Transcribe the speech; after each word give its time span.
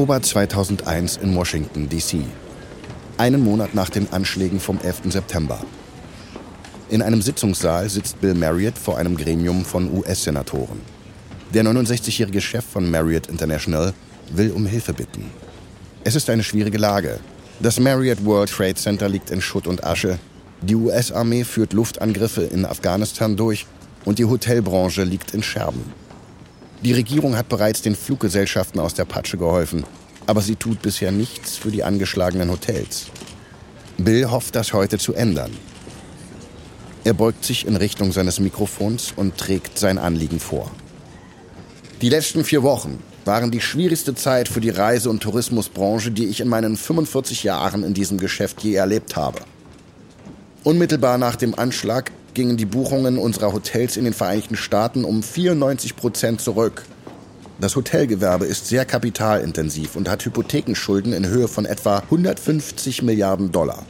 Oktober 0.00 0.22
2001 0.22 1.18
in 1.18 1.36
Washington, 1.36 1.86
D.C. 1.86 2.22
Einen 3.18 3.44
Monat 3.44 3.74
nach 3.74 3.90
den 3.90 4.10
Anschlägen 4.10 4.58
vom 4.58 4.78
11. 4.82 5.12
September. 5.12 5.60
In 6.88 7.02
einem 7.02 7.20
Sitzungssaal 7.20 7.86
sitzt 7.90 8.18
Bill 8.18 8.32
Marriott 8.32 8.78
vor 8.78 8.96
einem 8.96 9.14
Gremium 9.14 9.62
von 9.62 9.92
US-Senatoren. 9.94 10.80
Der 11.52 11.64
69-jährige 11.64 12.40
Chef 12.40 12.64
von 12.64 12.90
Marriott 12.90 13.26
International 13.26 13.92
will 14.30 14.52
um 14.52 14.64
Hilfe 14.64 14.94
bitten. 14.94 15.30
Es 16.02 16.14
ist 16.14 16.30
eine 16.30 16.44
schwierige 16.44 16.78
Lage. 16.78 17.20
Das 17.60 17.78
Marriott 17.78 18.24
World 18.24 18.48
Trade 18.48 18.76
Center 18.76 19.06
liegt 19.06 19.30
in 19.30 19.42
Schutt 19.42 19.66
und 19.66 19.84
Asche. 19.84 20.18
Die 20.62 20.76
US-Armee 20.76 21.44
führt 21.44 21.74
Luftangriffe 21.74 22.44
in 22.44 22.64
Afghanistan 22.64 23.36
durch 23.36 23.66
und 24.06 24.18
die 24.18 24.24
Hotelbranche 24.24 25.04
liegt 25.04 25.34
in 25.34 25.42
Scherben. 25.42 25.84
Die 26.82 26.94
Regierung 26.94 27.36
hat 27.36 27.50
bereits 27.50 27.82
den 27.82 27.94
Fluggesellschaften 27.94 28.80
aus 28.80 28.94
der 28.94 29.04
Patsche 29.04 29.36
geholfen, 29.36 29.84
aber 30.30 30.42
sie 30.42 30.54
tut 30.54 30.80
bisher 30.80 31.10
nichts 31.10 31.56
für 31.56 31.72
die 31.72 31.82
angeschlagenen 31.82 32.52
Hotels. 32.52 33.06
Bill 33.98 34.30
hofft, 34.30 34.54
das 34.54 34.72
heute 34.72 34.96
zu 34.96 35.12
ändern. 35.12 35.50
Er 37.02 37.14
beugt 37.14 37.44
sich 37.44 37.66
in 37.66 37.74
Richtung 37.74 38.12
seines 38.12 38.38
Mikrofons 38.38 39.12
und 39.16 39.38
trägt 39.38 39.76
sein 39.76 39.98
Anliegen 39.98 40.38
vor. 40.38 40.70
Die 42.00 42.10
letzten 42.10 42.44
vier 42.44 42.62
Wochen 42.62 43.02
waren 43.24 43.50
die 43.50 43.60
schwierigste 43.60 44.14
Zeit 44.14 44.46
für 44.46 44.60
die 44.60 44.70
Reise- 44.70 45.10
und 45.10 45.20
Tourismusbranche, 45.20 46.12
die 46.12 46.26
ich 46.26 46.40
in 46.40 46.48
meinen 46.48 46.76
45 46.76 47.42
Jahren 47.42 47.82
in 47.82 47.92
diesem 47.92 48.16
Geschäft 48.16 48.62
je 48.62 48.74
erlebt 48.74 49.16
habe. 49.16 49.40
Unmittelbar 50.62 51.18
nach 51.18 51.34
dem 51.34 51.58
Anschlag 51.58 52.12
gingen 52.34 52.56
die 52.56 52.66
Buchungen 52.66 53.18
unserer 53.18 53.52
Hotels 53.52 53.96
in 53.96 54.04
den 54.04 54.14
Vereinigten 54.14 54.56
Staaten 54.56 55.04
um 55.04 55.24
94 55.24 55.96
Prozent 55.96 56.40
zurück. 56.40 56.84
Das 57.60 57.76
Hotelgewerbe 57.76 58.46
ist 58.46 58.68
sehr 58.68 58.86
kapitalintensiv 58.86 59.94
und 59.94 60.08
hat 60.08 60.24
Hypothekenschulden 60.24 61.12
in 61.12 61.26
Höhe 61.26 61.46
von 61.46 61.66
etwa 61.66 61.98
150 61.98 63.02
Milliarden 63.02 63.52
Dollar. 63.52 63.84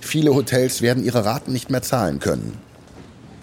Viele 0.00 0.34
Hotels 0.34 0.80
werden 0.80 1.04
ihre 1.04 1.26
Raten 1.26 1.52
nicht 1.52 1.68
mehr 1.68 1.82
zahlen 1.82 2.18
können. 2.18 2.56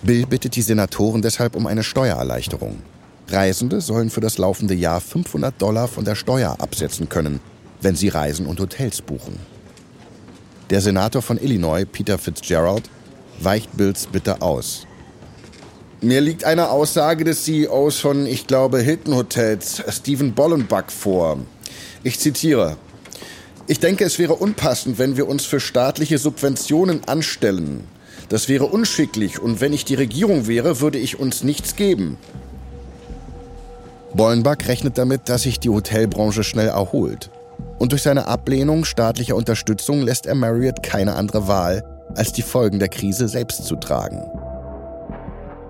Bill 0.02 0.26
bittet 0.26 0.56
die 0.56 0.64
Senatoren 0.64 1.22
deshalb 1.22 1.56
um 1.56 1.68
eine 1.68 1.84
Steuererleichterung. 1.84 2.80
Reisende 3.28 3.82
sollen 3.82 4.10
für 4.10 4.22
das 4.22 4.40
laufende 4.40 4.74
Jahr 4.74 5.00
500 5.00 5.62
Dollar 5.62 5.88
von 5.88 6.06
der 6.06 6.16
Steuer 6.16 6.56
absetzen 6.60 7.08
können, 7.08 7.40
wenn 7.82 7.96
sie 7.96 8.10
Reisen 8.10 8.48
und 8.48 8.60
Hotels 8.60 9.04
buchen. 9.04 9.38
Der 10.72 10.82
Senator 10.82 11.22
von 11.22 11.38
Illinois, 11.38 11.86
Peter 11.86 12.18
Fitzgerald, 12.18 12.90
weicht 13.40 13.78
Bills 13.78 14.08
Bitte 14.08 14.42
aus. 14.42 14.88
Mir 16.06 16.22
liegt 16.22 16.44
eine 16.44 16.70
Aussage 16.70 17.24
des 17.24 17.46
CEOs 17.46 17.98
von, 17.98 18.28
ich 18.28 18.46
glaube, 18.46 18.78
Hilton 18.78 19.16
Hotels, 19.16 19.82
Stephen 19.90 20.36
Bollenbuck, 20.36 20.92
vor. 20.92 21.40
Ich 22.04 22.20
zitiere. 22.20 22.78
Ich 23.66 23.80
denke, 23.80 24.04
es 24.04 24.20
wäre 24.20 24.36
unpassend, 24.36 25.00
wenn 25.00 25.18
wir 25.18 25.28
uns 25.28 25.46
für 25.46 25.60
staatliche 25.60 26.20
Subventionen 26.20 27.06
anstellen. 27.06 27.86
Das 28.30 28.48
wäre 28.50 28.66
unschicklich 28.66 29.40
und 29.40 29.62
wenn 29.62 29.74
ich 29.74 29.84
die 29.84 29.96
Regierung 29.96 30.46
wäre, 30.46 30.80
würde 30.80 31.00
ich 31.00 31.20
uns 31.20 31.44
nichts 31.44 31.76
geben. 31.76 32.20
Bollenbach 34.14 34.68
rechnet 34.68 35.00
damit, 35.00 35.28
dass 35.28 35.42
sich 35.42 35.60
die 35.60 35.70
Hotelbranche 35.70 36.44
schnell 36.44 36.68
erholt. 36.68 37.32
Und 37.80 37.94
durch 37.94 38.04
seine 38.04 38.28
Ablehnung 38.28 38.86
staatlicher 38.86 39.36
Unterstützung 39.36 40.04
lässt 40.04 40.28
er 40.28 40.36
Marriott 40.36 40.84
keine 40.84 41.16
andere 41.16 41.48
Wahl, 41.48 41.84
als 42.14 42.32
die 42.32 42.44
Folgen 42.44 42.78
der 42.78 42.90
Krise 42.90 43.28
selbst 43.28 43.66
zu 43.66 43.76
tragen. 43.76 44.22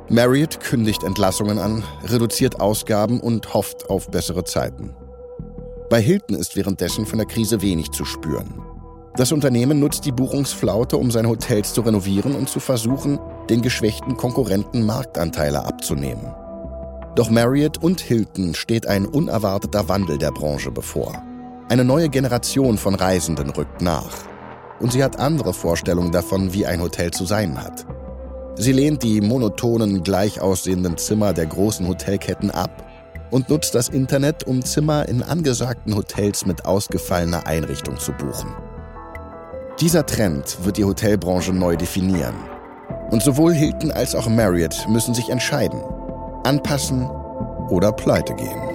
Marriott 0.10 0.60
kündigt 0.60 1.04
Entlassungen 1.04 1.58
an, 1.58 1.84
reduziert 2.04 2.60
Ausgaben 2.60 3.20
und 3.20 3.54
hofft 3.56 3.90
auf 3.90 4.12
bessere 4.12 4.44
Zeiten. 4.44 4.96
Bei 5.90 6.00
Hilton 6.00 6.38
ist 6.38 6.56
währenddessen 6.56 7.06
von 7.08 7.18
der 7.18 7.28
Krise 7.28 7.62
wenig 7.62 7.92
zu 7.92 8.06
spüren. 8.06 8.62
Das 9.18 9.32
Unternehmen 9.32 9.80
nutzt 9.80 10.06
die 10.06 10.12
Buchungsflaute, 10.12 10.98
um 10.98 11.10
seine 11.10 11.30
Hotels 11.30 11.74
zu 11.74 11.82
renovieren 11.82 12.36
und 12.36 12.50
zu 12.50 12.60
versuchen, 12.60 13.20
den 13.50 13.62
geschwächten 13.62 14.16
Konkurrenten 14.18 14.86
Marktanteile 14.86 15.66
abzunehmen. 15.66 16.34
Doch 17.16 17.30
Marriott 17.30 17.82
und 17.82 18.02
Hilton 18.02 18.54
steht 18.54 18.88
ein 18.88 19.06
unerwarteter 19.06 19.88
Wandel 19.88 20.18
der 20.18 20.32
Branche 20.32 20.70
bevor. 20.70 21.24
Eine 21.70 21.86
neue 21.86 22.10
Generation 22.10 22.78
von 22.78 22.94
Reisenden 22.94 23.50
rückt 23.52 23.82
nach. 23.82 24.14
Und 24.80 24.92
sie 24.92 25.04
hat 25.04 25.18
andere 25.18 25.54
Vorstellungen 25.54 26.12
davon, 26.12 26.54
wie 26.54 26.66
ein 26.66 26.82
Hotel 26.82 27.12
zu 27.12 27.26
sein 27.26 27.64
hat. 27.64 27.86
Sie 28.58 28.72
lehnt 28.72 29.04
die 29.04 29.20
monotonen, 29.20 30.04
gleich 30.04 30.40
aussehenden 30.40 30.98
Zimmer 30.98 31.34
der 31.34 31.46
großen 31.46 31.88
Hotelketten 31.88 32.52
ab 32.52 32.86
und 33.30 33.50
nutzt 33.50 33.76
das 33.76 33.90
Internet, 33.90 34.46
um 34.46 34.64
Zimmer 34.64 35.10
in 35.10 35.22
angesagten 35.22 35.96
Hotels 35.96 36.46
mit 36.46 36.66
ausgefallener 36.66 37.48
Einrichtung 37.48 37.98
zu 37.98 38.14
buchen. 38.14 38.56
Dieser 39.82 40.06
Trend 40.06 40.58
wird 40.64 40.78
die 40.78 40.86
Hotelbranche 40.86 41.52
neu 41.52 41.76
definieren. 41.76 42.36
Und 43.12 43.22
sowohl 43.22 43.54
Hilton 43.54 43.92
als 43.92 44.16
auch 44.16 44.30
Marriott 44.30 44.88
müssen 44.90 45.14
sich 45.14 45.30
entscheiden. 45.30 45.82
Anpassen 46.46 47.06
oder 47.70 47.92
pleite 47.92 48.34
gehen. 48.36 48.75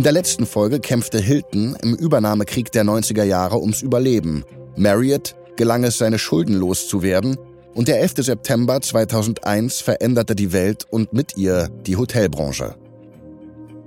In 0.00 0.04
der 0.04 0.12
letzten 0.12 0.46
Folge 0.46 0.80
kämpfte 0.80 1.18
Hilton 1.18 1.76
im 1.82 1.94
Übernahmekrieg 1.94 2.72
der 2.72 2.84
90er 2.84 3.22
Jahre 3.22 3.60
ums 3.60 3.82
Überleben. 3.82 4.44
Marriott 4.74 5.36
gelang 5.56 5.84
es, 5.84 5.98
seine 5.98 6.18
Schulden 6.18 6.54
loszuwerden 6.54 7.36
und 7.74 7.86
der 7.86 8.00
11. 8.00 8.14
September 8.24 8.80
2001 8.80 9.82
veränderte 9.82 10.34
die 10.34 10.54
Welt 10.54 10.86
und 10.88 11.12
mit 11.12 11.36
ihr 11.36 11.68
die 11.84 11.98
Hotelbranche. 11.98 12.76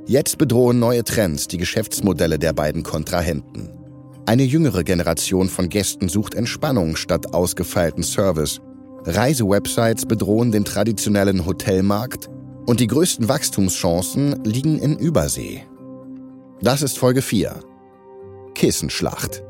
Jetzt 0.05 0.37
bedrohen 0.37 0.77
neue 0.77 1.03
Trends 1.03 1.47
die 1.47 1.57
Geschäftsmodelle 1.57 2.37
der 2.37 2.53
beiden 2.53 2.83
Kontrahenten. 2.83 3.71
Eine 4.27 4.43
jüngere 4.43 4.83
Generation 4.83 5.49
von 5.49 5.67
Gästen 5.67 6.09
sucht 6.09 6.35
Entspannung 6.35 6.95
statt 6.95 7.33
ausgefeilten 7.33 8.03
Service. 8.03 8.61
Reisewebsites 9.05 10.05
bedrohen 10.05 10.51
den 10.51 10.63
traditionellen 10.63 11.47
Hotelmarkt 11.47 12.29
und 12.67 12.81
die 12.81 12.87
größten 12.87 13.27
Wachstumschancen 13.27 14.43
liegen 14.43 14.77
in 14.77 14.95
Übersee. 14.99 15.63
Das 16.63 16.81
ist 16.81 16.97
Folge 16.97 17.21
4. 17.21 17.59
Kissenschlacht. 18.55 19.43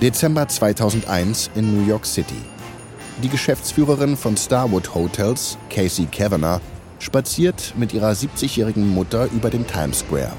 Dezember 0.00 0.48
2001 0.48 1.50
in 1.54 1.76
New 1.76 1.86
York 1.86 2.06
City. 2.06 2.32
Die 3.22 3.28
Geschäftsführerin 3.28 4.16
von 4.16 4.38
Starwood 4.38 4.94
Hotels, 4.94 5.58
Casey 5.68 6.06
Kavanagh, 6.06 6.62
spaziert 6.98 7.74
mit 7.76 7.92
ihrer 7.92 8.12
70-jährigen 8.12 8.88
Mutter 8.88 9.28
über 9.34 9.50
den 9.50 9.66
Times 9.66 9.98
Square. 9.98 10.32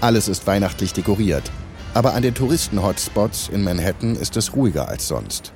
Alles 0.00 0.28
ist 0.28 0.46
weihnachtlich 0.46 0.92
dekoriert, 0.92 1.50
aber 1.94 2.14
an 2.14 2.22
den 2.22 2.36
Touristen-Hotspots 2.36 3.48
in 3.48 3.64
Manhattan 3.64 4.14
ist 4.14 4.36
es 4.36 4.54
ruhiger 4.54 4.88
als 4.88 5.08
sonst. 5.08 5.52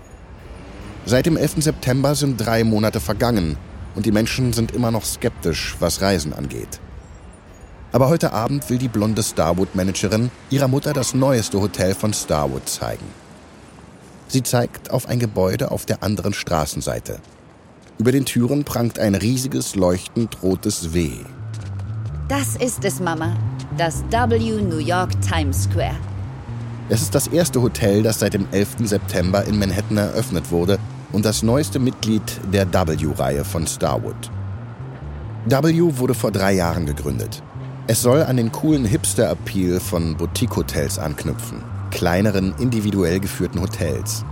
Seit 1.07 1.27
dem 1.27 1.37
11. 1.37 1.57
September 1.59 2.15
sind 2.15 2.39
drei 2.39 2.65
Monate 2.65 2.99
vergangen 2.99 3.59
und 3.95 4.07
die 4.07 4.13
Menschen 4.13 4.55
sind 4.55 4.73
immer 4.73 4.91
noch 4.91 5.05
skeptisch, 5.05 5.77
was 5.79 6.01
Reisen 6.01 6.33
angeht. 6.33 6.81
Aber 7.93 8.09
heute 8.09 8.33
Abend 8.33 8.71
will 8.71 8.79
die 8.79 8.89
blonde 8.89 9.23
Starwood-Managerin 9.23 10.31
ihrer 10.49 10.67
Mutter 10.67 10.95
das 10.95 11.13
neueste 11.13 11.61
Hotel 11.61 11.95
von 11.95 12.15
Starwood 12.15 12.69
zeigen. 12.69 13.05
Sie 14.29 14.43
zeigt 14.43 14.91
auf 14.91 15.07
ein 15.07 15.19
Gebäude 15.19 15.71
auf 15.71 15.85
der 15.85 16.03
anderen 16.03 16.33
Straßenseite. 16.33 17.19
Über 17.99 18.11
den 18.11 18.25
Türen 18.25 18.65
prangt 18.65 18.99
ein 18.99 19.15
riesiges, 19.15 19.77
leuchtend 19.77 20.43
rotes 20.43 20.95
W. 20.95 21.11
Das 22.29 22.57
ist 22.57 22.83
es, 22.85 22.99
Mama. 22.99 23.37
Das 23.77 24.03
W 24.11 24.63
New 24.63 24.79
York 24.79 25.11
Times 25.21 25.65
Square. 25.65 25.97
Es 26.89 27.03
ist 27.03 27.15
das 27.15 27.29
erste 27.29 27.61
Hotel, 27.61 28.03
das 28.03 28.21
seit 28.21 28.35
dem 28.35 28.47
11. 28.51 28.77
September 28.85 29.45
in 29.45 29.59
Manhattan 29.59 29.99
eröffnet 29.99 30.51
wurde 30.51 30.79
und 31.15 31.25
das 31.25 31.45
neueste 31.45 31.79
Mitglied 31.79 32.23
der 32.53 32.73
W-Reihe 32.73 33.45
von 33.45 33.67
Starwood. 33.67 34.31
W 35.47 35.99
wurde 35.99 36.15
vor 36.15 36.33
drei 36.33 36.55
Jahren 36.55 36.87
gegründet. 36.87 37.43
Es 37.87 38.03
soll 38.03 38.23
an 38.23 38.37
den 38.37 38.51
coolen 38.51 38.85
Hipster-Appeal 38.85 39.79
von 39.79 40.17
Boutique-Hotels 40.17 40.99
anknüpfen, 40.99 41.63
kleineren, 41.91 42.55
individuell 42.59 43.21
geführten 43.21 43.61
Hotels. 43.61 44.25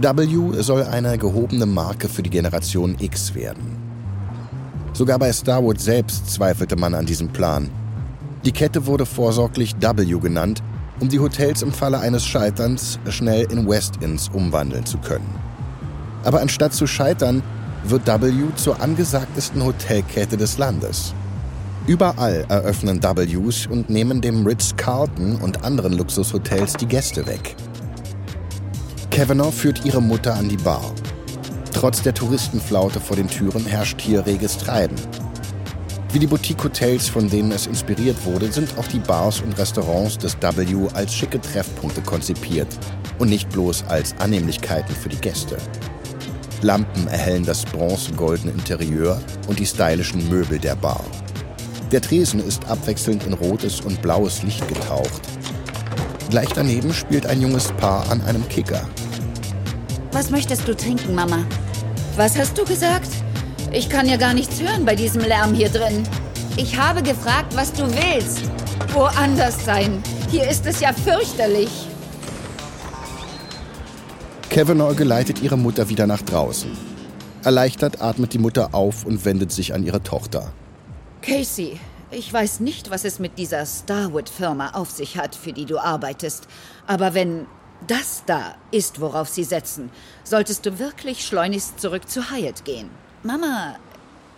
W 0.00 0.62
soll 0.62 0.82
eine 0.82 1.16
gehobene 1.16 1.66
Marke 1.66 2.08
für 2.08 2.22
die 2.22 2.30
Generation 2.30 2.96
X 2.98 3.34
werden. 3.34 3.76
Sogar 4.92 5.18
bei 5.18 5.32
Starwood 5.32 5.80
selbst 5.80 6.28
zweifelte 6.30 6.74
man 6.74 6.94
an 6.94 7.06
diesem 7.06 7.28
Plan. 7.28 7.70
Die 8.44 8.52
Kette 8.52 8.86
wurde 8.86 9.06
vorsorglich 9.06 9.76
W 9.78 10.18
genannt, 10.18 10.62
um 10.98 11.08
die 11.08 11.20
Hotels 11.20 11.62
im 11.62 11.72
Falle 11.72 12.00
eines 12.00 12.24
Scheiterns 12.24 12.98
schnell 13.08 13.46
in 13.52 13.68
West-Inns 13.68 14.28
umwandeln 14.30 14.86
zu 14.86 14.98
können. 14.98 15.49
Aber 16.24 16.40
anstatt 16.40 16.74
zu 16.74 16.86
scheitern, 16.86 17.42
wird 17.84 18.06
W 18.06 18.32
zur 18.56 18.80
angesagtesten 18.80 19.64
Hotelkette 19.64 20.36
des 20.36 20.58
Landes. 20.58 21.14
Überall 21.86 22.44
eröffnen 22.48 23.00
Ws 23.02 23.66
und 23.66 23.88
nehmen 23.88 24.20
dem 24.20 24.46
Ritz-Carlton 24.46 25.36
und 25.36 25.64
anderen 25.64 25.94
Luxushotels 25.94 26.74
die 26.74 26.86
Gäste 26.86 27.26
weg. 27.26 27.56
Kavanaugh 29.10 29.50
führt 29.50 29.84
ihre 29.84 30.02
Mutter 30.02 30.34
an 30.34 30.48
die 30.48 30.58
Bar. 30.58 30.92
Trotz 31.72 32.02
der 32.02 32.14
Touristenflaute 32.14 33.00
vor 33.00 33.16
den 33.16 33.28
Türen 33.28 33.64
herrscht 33.64 34.00
hier 34.00 34.26
reges 34.26 34.58
Treiben. 34.58 34.96
Wie 36.12 36.18
die 36.18 36.26
Boutique-Hotels, 36.26 37.08
von 37.08 37.30
denen 37.30 37.52
es 37.52 37.66
inspiriert 37.66 38.24
wurde, 38.24 38.52
sind 38.52 38.76
auch 38.76 38.86
die 38.88 38.98
Bars 38.98 39.40
und 39.40 39.56
Restaurants 39.56 40.18
des 40.18 40.36
W 40.42 40.88
als 40.92 41.14
schicke 41.14 41.40
Treffpunkte 41.40 42.02
konzipiert 42.02 42.68
und 43.18 43.30
nicht 43.30 43.48
bloß 43.50 43.84
als 43.88 44.14
Annehmlichkeiten 44.18 44.94
für 44.94 45.08
die 45.08 45.20
Gäste. 45.20 45.56
Lampen 46.62 47.08
erhellen 47.08 47.44
das 47.44 47.64
bronzegoldene 47.64 48.52
Interieur 48.52 49.20
und 49.48 49.58
die 49.58 49.66
stylischen 49.66 50.28
Möbel 50.28 50.58
der 50.58 50.76
Bar. 50.76 51.04
Der 51.90 52.02
Tresen 52.02 52.46
ist 52.46 52.66
abwechselnd 52.66 53.24
in 53.24 53.32
rotes 53.32 53.80
und 53.80 54.00
blaues 54.02 54.42
Licht 54.42 54.66
getaucht. 54.68 55.22
Gleich 56.28 56.50
daneben 56.54 56.92
spielt 56.92 57.26
ein 57.26 57.40
junges 57.40 57.72
Paar 57.72 58.08
an 58.10 58.20
einem 58.22 58.46
Kicker. 58.48 58.86
Was 60.12 60.30
möchtest 60.30 60.68
du 60.68 60.76
trinken, 60.76 61.14
Mama? 61.14 61.44
Was 62.16 62.38
hast 62.38 62.56
du 62.58 62.64
gesagt? 62.64 63.08
Ich 63.72 63.88
kann 63.88 64.06
ja 64.06 64.16
gar 64.16 64.34
nichts 64.34 64.60
hören 64.60 64.84
bei 64.84 64.94
diesem 64.94 65.22
Lärm 65.22 65.54
hier 65.54 65.70
drin. 65.70 66.02
Ich 66.56 66.76
habe 66.76 67.02
gefragt, 67.02 67.56
was 67.56 67.72
du 67.72 67.84
willst. 67.86 68.42
Woanders 68.92 69.64
sein. 69.64 70.02
Hier 70.30 70.48
ist 70.48 70.66
es 70.66 70.80
ja 70.80 70.92
fürchterlich. 70.92 71.89
Kavanaugh 74.50 74.96
geleitet 74.96 75.40
ihre 75.42 75.56
Mutter 75.56 75.88
wieder 75.88 76.08
nach 76.08 76.22
draußen. 76.22 76.76
Erleichtert 77.44 78.02
atmet 78.02 78.32
die 78.32 78.38
Mutter 78.38 78.74
auf 78.74 79.04
und 79.04 79.24
wendet 79.24 79.52
sich 79.52 79.74
an 79.74 79.84
ihre 79.84 80.02
Tochter. 80.02 80.52
Casey, 81.22 81.78
ich 82.10 82.32
weiß 82.32 82.58
nicht, 82.58 82.90
was 82.90 83.04
es 83.04 83.20
mit 83.20 83.38
dieser 83.38 83.64
Starwood-Firma 83.64 84.70
auf 84.70 84.90
sich 84.90 85.16
hat, 85.16 85.36
für 85.36 85.52
die 85.52 85.66
du 85.66 85.78
arbeitest. 85.78 86.48
Aber 86.88 87.14
wenn 87.14 87.46
das 87.86 88.24
da 88.26 88.56
ist, 88.72 89.00
worauf 89.00 89.28
sie 89.28 89.44
setzen, 89.44 89.88
solltest 90.24 90.66
du 90.66 90.80
wirklich 90.80 91.24
schleunigst 91.24 91.78
zurück 91.78 92.08
zu 92.08 92.32
Hyatt 92.32 92.64
gehen. 92.64 92.90
Mama, 93.22 93.76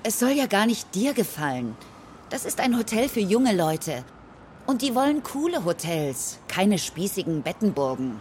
es 0.03 0.21
soll 0.21 0.33
ja 0.33 0.45
gar 0.45 0.67
nicht 0.67 0.95
dir 0.95 1.15
gefallen. 1.15 1.75
Das 2.29 2.45
ist 2.45 2.61
ein 2.61 2.77
Hotel 2.77 3.09
für 3.09 3.21
junge 3.21 3.57
Leute. 3.57 4.05
Und 4.67 4.83
die 4.83 4.95
wollen 4.95 5.23
coole 5.23 5.65
Hotels, 5.65 6.39
keine 6.49 6.79
spießigen 6.79 7.41
Bettenburgen. 7.41 8.21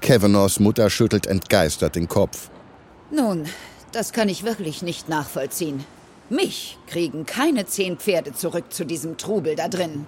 Kavanaghs 0.00 0.60
Mutter 0.60 0.90
schüttelt 0.90 1.26
entgeistert 1.26 1.96
den 1.96 2.08
Kopf. 2.08 2.50
Nun, 3.10 3.44
das 3.92 4.12
kann 4.12 4.28
ich 4.28 4.44
wirklich 4.44 4.82
nicht 4.82 5.08
nachvollziehen. 5.08 5.84
Mich 6.30 6.78
kriegen 6.86 7.24
keine 7.24 7.66
zehn 7.66 7.96
Pferde 7.96 8.34
zurück 8.34 8.64
zu 8.70 8.84
diesem 8.84 9.16
Trubel 9.16 9.56
da 9.56 9.68
drin. 9.68 10.06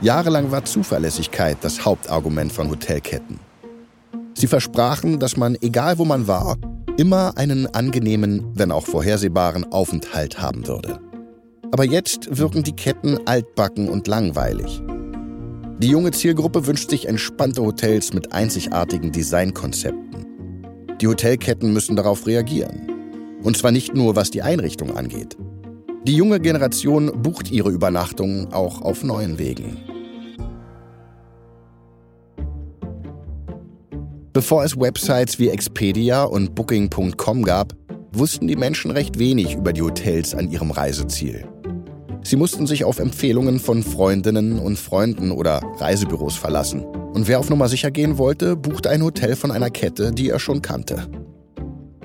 Jahrelang 0.00 0.50
war 0.50 0.64
Zuverlässigkeit 0.64 1.58
das 1.60 1.84
Hauptargument 1.84 2.52
von 2.52 2.70
Hotelketten. 2.70 3.38
Sie 4.34 4.46
versprachen, 4.46 5.18
dass 5.18 5.36
man, 5.36 5.56
egal 5.60 5.98
wo 5.98 6.04
man 6.04 6.26
war, 6.26 6.56
immer 6.96 7.36
einen 7.36 7.72
angenehmen, 7.74 8.44
wenn 8.54 8.72
auch 8.72 8.86
vorhersehbaren 8.86 9.70
Aufenthalt 9.72 10.40
haben 10.40 10.66
würde. 10.66 11.00
Aber 11.72 11.84
jetzt 11.84 12.36
wirken 12.36 12.62
die 12.62 12.76
Ketten 12.76 13.18
altbacken 13.26 13.88
und 13.88 14.06
langweilig. 14.06 14.82
Die 15.78 15.88
junge 15.88 16.12
Zielgruppe 16.12 16.66
wünscht 16.66 16.90
sich 16.90 17.08
entspannte 17.08 17.62
Hotels 17.62 18.12
mit 18.12 18.32
einzigartigen 18.32 19.10
Designkonzepten. 19.10 20.26
Die 21.00 21.08
Hotelketten 21.08 21.72
müssen 21.72 21.96
darauf 21.96 22.26
reagieren. 22.26 22.88
Und 23.42 23.56
zwar 23.56 23.72
nicht 23.72 23.94
nur, 23.94 24.14
was 24.14 24.30
die 24.30 24.42
Einrichtung 24.42 24.96
angeht. 24.96 25.36
Die 26.06 26.16
junge 26.16 26.40
Generation 26.40 27.22
bucht 27.22 27.50
ihre 27.50 27.70
Übernachtungen 27.70 28.52
auch 28.52 28.82
auf 28.82 29.02
neuen 29.02 29.38
Wegen. 29.38 29.78
Bevor 34.32 34.64
es 34.64 34.78
Websites 34.78 35.38
wie 35.38 35.48
Expedia 35.48 36.24
und 36.24 36.54
Booking.com 36.54 37.42
gab, 37.42 37.74
wussten 38.12 38.48
die 38.48 38.56
Menschen 38.56 38.90
recht 38.90 39.18
wenig 39.18 39.54
über 39.54 39.72
die 39.72 39.82
Hotels 39.82 40.34
an 40.34 40.50
ihrem 40.50 40.70
Reiseziel. 40.70 41.51
Sie 42.24 42.36
mussten 42.36 42.66
sich 42.66 42.84
auf 42.84 42.98
Empfehlungen 42.98 43.58
von 43.58 43.82
Freundinnen 43.82 44.58
und 44.58 44.78
Freunden 44.78 45.32
oder 45.32 45.60
Reisebüros 45.78 46.36
verlassen. 46.36 46.84
Und 46.84 47.26
wer 47.26 47.40
auf 47.40 47.50
Nummer 47.50 47.68
sicher 47.68 47.90
gehen 47.90 48.16
wollte, 48.16 48.56
buchte 48.56 48.90
ein 48.90 49.02
Hotel 49.02 49.34
von 49.34 49.50
einer 49.50 49.70
Kette, 49.70 50.12
die 50.12 50.30
er 50.30 50.38
schon 50.38 50.62
kannte. 50.62 51.08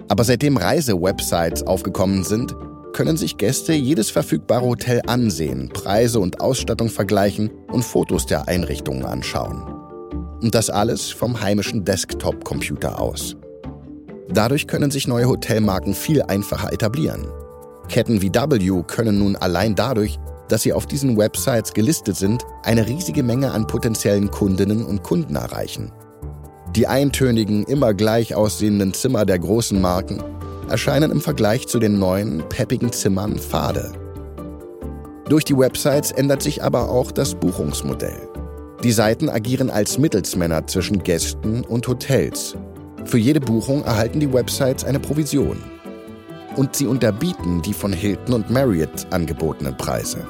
Aber 0.09 0.23
seitdem 0.23 0.57
Reisewebsites 0.57 1.63
aufgekommen 1.63 2.23
sind, 2.23 2.55
können 2.93 3.15
sich 3.15 3.37
Gäste 3.37 3.73
jedes 3.73 4.09
verfügbare 4.09 4.65
Hotel 4.65 5.01
ansehen, 5.05 5.69
Preise 5.69 6.19
und 6.19 6.41
Ausstattung 6.41 6.89
vergleichen 6.89 7.51
und 7.71 7.83
Fotos 7.83 8.25
der 8.25 8.47
Einrichtungen 8.47 9.05
anschauen. 9.05 9.61
Und 10.41 10.55
das 10.55 10.69
alles 10.69 11.11
vom 11.11 11.41
heimischen 11.41 11.85
Desktop-Computer 11.85 12.99
aus. 12.99 13.35
Dadurch 14.29 14.67
können 14.67 14.91
sich 14.91 15.07
neue 15.07 15.27
Hotelmarken 15.27 15.93
viel 15.93 16.23
einfacher 16.23 16.73
etablieren. 16.73 17.27
Ketten 17.89 18.21
wie 18.21 18.33
W 18.33 18.83
können 18.85 19.19
nun 19.19 19.35
allein 19.35 19.75
dadurch, 19.75 20.19
dass 20.49 20.61
sie 20.63 20.73
auf 20.73 20.85
diesen 20.85 21.17
Websites 21.17 21.73
gelistet 21.73 22.15
sind, 22.15 22.45
eine 22.63 22.87
riesige 22.87 23.23
Menge 23.23 23.51
an 23.51 23.67
potenziellen 23.67 24.31
Kundinnen 24.31 24.85
und 24.85 25.03
Kunden 25.03 25.35
erreichen. 25.35 25.91
Die 26.75 26.87
eintönigen, 26.87 27.63
immer 27.63 27.93
gleich 27.93 28.35
aussehenden 28.35 28.93
Zimmer 28.93 29.25
der 29.25 29.39
großen 29.39 29.79
Marken 29.79 30.21
erscheinen 30.69 31.11
im 31.11 31.21
Vergleich 31.21 31.67
zu 31.67 31.79
den 31.79 31.97
neuen, 31.97 32.43
peppigen 32.49 32.91
Zimmern 32.91 33.37
fade. 33.37 33.93
Durch 35.29 35.45
die 35.45 35.57
Websites 35.57 36.11
ändert 36.11 36.43
sich 36.43 36.63
aber 36.63 36.89
auch 36.89 37.11
das 37.11 37.35
Buchungsmodell. 37.35 38.29
Die 38.83 38.91
Seiten 38.91 39.29
agieren 39.29 39.69
als 39.69 39.97
Mittelsmänner 39.97 40.67
zwischen 40.67 41.03
Gästen 41.03 41.63
und 41.63 41.87
Hotels. 41.87 42.55
Für 43.05 43.17
jede 43.17 43.39
Buchung 43.39 43.83
erhalten 43.83 44.19
die 44.19 44.31
Websites 44.31 44.83
eine 44.83 44.99
Provision 44.99 45.57
und 46.57 46.75
sie 46.75 46.87
unterbieten 46.87 47.61
die 47.61 47.73
von 47.73 47.93
Hilton 47.93 48.33
und 48.33 48.49
Marriott 48.49 49.07
angebotenen 49.11 49.77
Preise. 49.77 50.27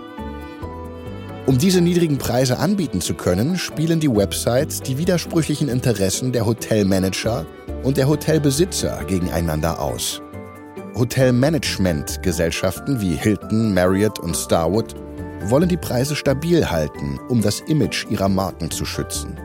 Um 1.47 1.57
diese 1.57 1.79
niedrigen 1.79 2.17
Preise 2.17 2.59
anbieten 2.59 2.99
zu 2.99 3.13
können, 3.13 3.57
spielen 3.57 4.01
die 4.01 4.13
Websites 4.13 4.81
die 4.81 4.97
widersprüchlichen 4.97 5.69
Interessen 5.69 6.33
der 6.33 6.45
Hotelmanager 6.45 7.45
und 7.83 7.95
der 7.95 8.09
Hotelbesitzer 8.09 9.05
gegeneinander 9.05 9.79
aus. 9.79 10.21
Hotelmanagement-Gesellschaften 10.95 12.99
wie 12.99 13.15
Hilton, 13.15 13.73
Marriott 13.73 14.19
und 14.19 14.35
Starwood 14.35 14.95
wollen 15.45 15.69
die 15.69 15.77
Preise 15.77 16.17
stabil 16.17 16.69
halten, 16.69 17.17
um 17.29 17.41
das 17.41 17.61
Image 17.61 18.07
ihrer 18.09 18.27
Marken 18.27 18.69
zu 18.69 18.83
schützen. 18.83 19.39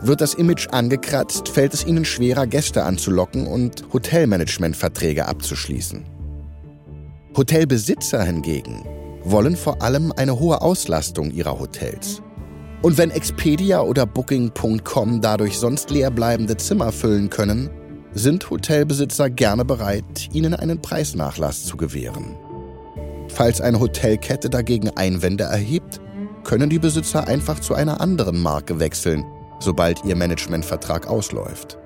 Wird 0.00 0.20
das 0.20 0.34
Image 0.34 0.66
angekratzt, 0.72 1.48
fällt 1.48 1.74
es 1.74 1.86
ihnen 1.86 2.04
schwerer, 2.04 2.48
Gäste 2.48 2.82
anzulocken 2.82 3.46
und 3.46 3.84
Hotelmanagementverträge 3.92 5.26
abzuschließen. 5.26 6.15
Hotelbesitzer 7.36 8.24
hingegen 8.24 8.82
wollen 9.22 9.56
vor 9.56 9.82
allem 9.82 10.10
eine 10.16 10.40
hohe 10.40 10.62
Auslastung 10.62 11.30
ihrer 11.30 11.60
Hotels. 11.60 12.22
Und 12.80 12.96
wenn 12.96 13.10
Expedia 13.10 13.82
oder 13.82 14.06
Booking.com 14.06 15.20
dadurch 15.20 15.58
sonst 15.58 15.90
leer 15.90 16.10
bleibende 16.10 16.56
Zimmer 16.56 16.92
füllen 16.92 17.28
können, 17.28 17.68
sind 18.14 18.48
Hotelbesitzer 18.48 19.28
gerne 19.28 19.66
bereit, 19.66 20.30
ihnen 20.32 20.54
einen 20.54 20.80
Preisnachlass 20.80 21.66
zu 21.66 21.76
gewähren. 21.76 22.36
Falls 23.28 23.60
eine 23.60 23.80
Hotelkette 23.80 24.48
dagegen 24.48 24.88
Einwände 24.96 25.44
erhebt, 25.44 26.00
können 26.42 26.70
die 26.70 26.78
Besitzer 26.78 27.28
einfach 27.28 27.60
zu 27.60 27.74
einer 27.74 28.00
anderen 28.00 28.40
Marke 28.40 28.80
wechseln, 28.80 29.26
sobald 29.60 30.02
ihr 30.06 30.16
Managementvertrag 30.16 31.06
ausläuft. 31.06 31.76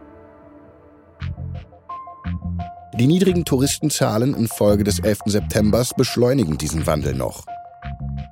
Die 3.00 3.06
niedrigen 3.06 3.46
Touristenzahlen 3.46 4.34
infolge 4.34 4.84
des 4.84 4.98
11. 4.98 5.20
September 5.24 5.82
beschleunigen 5.96 6.58
diesen 6.58 6.86
Wandel 6.86 7.14
noch. 7.14 7.46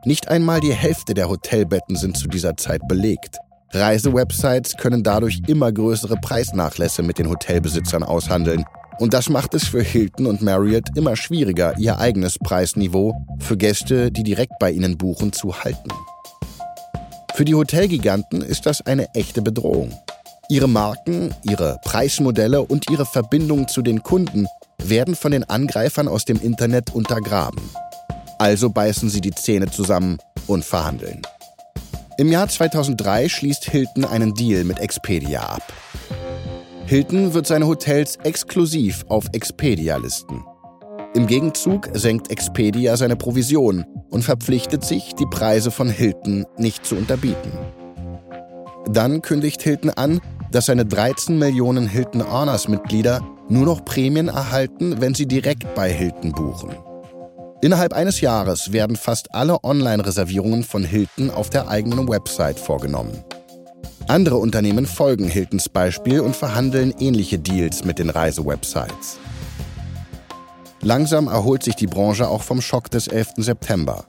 Nicht 0.05 0.29
einmal 0.29 0.61
die 0.61 0.75
Hälfte 0.75 1.15
der 1.15 1.31
Hotelbetten 1.31 1.97
sind 1.97 2.19
zu 2.19 2.29
dieser 2.29 2.55
Zeit 2.55 2.83
belegt. 2.87 3.39
Reisewebsites 3.73 4.77
können 4.77 5.03
dadurch 5.03 5.41
immer 5.47 5.73
größere 5.73 6.17
Preisnachlässe 6.17 7.03
mit 7.03 7.17
den 7.17 7.31
Hotelbesitzern 7.31 8.03
aushandeln, 8.03 8.67
Und 8.99 9.15
das 9.15 9.31
macht 9.31 9.55
es 9.55 9.67
für 9.67 9.81
Hilton 9.81 10.27
und 10.27 10.43
Marriott 10.43 10.95
immer 10.97 11.17
schwieriger, 11.17 11.75
ihr 11.79 11.99
eigenes 11.99 12.39
Preisniveau 12.39 13.15
für 13.39 13.57
Gäste, 13.57 14.13
die 14.13 14.23
direkt 14.23 14.59
bei 14.61 14.71
ihnen 14.71 14.99
buchen, 14.99 15.33
zu 15.33 15.65
halten. 15.65 15.89
Für 17.35 17.47
die 17.47 17.55
Hotelgiganten 17.55 18.43
ist 18.43 18.67
das 18.67 18.85
eine 18.85 19.15
echte 19.15 19.41
Bedrohung. 19.41 19.99
Ihre 20.51 20.69
Marken, 20.69 21.35
ihre 21.43 21.79
Preismodelle 21.85 22.63
und 22.63 22.91
ihre 22.91 23.07
Verbindung 23.07 23.69
zu 23.69 23.81
den 23.81 24.03
Kunden 24.03 24.47
werden 24.83 25.15
von 25.15 25.33
den 25.33 25.45
Angreifern 25.45 26.09
aus 26.09 26.25
dem 26.25 26.41
Internet 26.41 26.95
untergraben. 26.95 27.61
Also 28.39 28.71
beißen 28.71 29.11
sie 29.11 29.21
die 29.21 29.33
Zähne 29.33 29.71
zusammen 29.71 30.19
und 30.47 30.65
verhandeln. 30.65 31.23
Im 32.19 32.33
Jahr 32.33 32.49
2003 32.49 33.29
schließt 33.29 33.71
Hilton 33.71 34.05
einen 34.05 34.35
Deal 34.35 34.65
mit 34.65 34.81
Expedia 34.81 35.41
ab. 35.41 35.73
Hilton 36.87 37.35
wird 37.35 37.47
seine 37.47 37.67
Hotels 37.67 38.17
exklusiv 38.25 39.05
auf 39.09 39.27
Expedia 39.33 39.97
listen. 39.99 40.45
Im 41.15 41.27
Gegenzug 41.27 41.89
senkt 41.93 42.31
Expedia 42.31 42.97
seine 42.97 43.17
Provision 43.17 43.85
und 44.11 44.23
verpflichtet 44.23 44.85
sich, 44.85 45.15
die 45.15 45.27
Preise 45.27 45.71
von 45.71 45.89
Hilton 45.89 46.47
nicht 46.57 46.87
zu 46.87 46.97
unterbieten. 46.97 47.53
Dann 48.91 49.23
kündigt 49.23 49.63
Hilton 49.63 49.91
an, 49.91 50.21
dass 50.51 50.67
seine 50.67 50.87
13 50.87 51.39
Millionen 51.39 51.87
Hilton 51.87 52.31
Honors 52.31 52.69
Mitglieder 52.69 53.21
nur 53.49 53.65
noch 53.65 53.85
Prämien 53.85 54.29
erhalten, 54.29 55.01
wenn 55.01 55.15
sie 55.15 55.27
direkt 55.27 55.75
bei 55.75 55.91
Hilton 55.91 56.33
buchen. 56.33 56.71
Innerhalb 57.61 57.93
eines 57.93 58.21
Jahres 58.21 58.73
werden 58.73 58.97
fast 58.97 59.35
alle 59.35 59.65
Online-Reservierungen 59.65 60.63
von 60.63 60.85
Hilton 60.85 61.31
auf 61.31 61.51
der 61.51 61.69
eigenen 61.69 62.09
Website 62.09 62.61
vorgenommen. 62.61 63.25
Andere 64.07 64.37
Unternehmen 64.37 64.87
folgen 64.87 65.29
Hiltons 65.29 65.69
Beispiel 65.69 66.21
und 66.21 66.37
verhandeln 66.37 66.95
ähnliche 66.99 67.39
Deals 67.39 67.85
mit 67.85 67.99
den 67.99 68.11
Reisewebsites. 68.11 69.19
Langsam 70.81 71.27
erholt 71.27 71.65
sich 71.65 71.75
die 71.75 71.89
Branche 71.89 72.29
auch 72.29 72.43
vom 72.43 72.61
Schock 72.61 72.91
des 72.91 73.09
11. 73.09 73.33
September. 73.39 74.05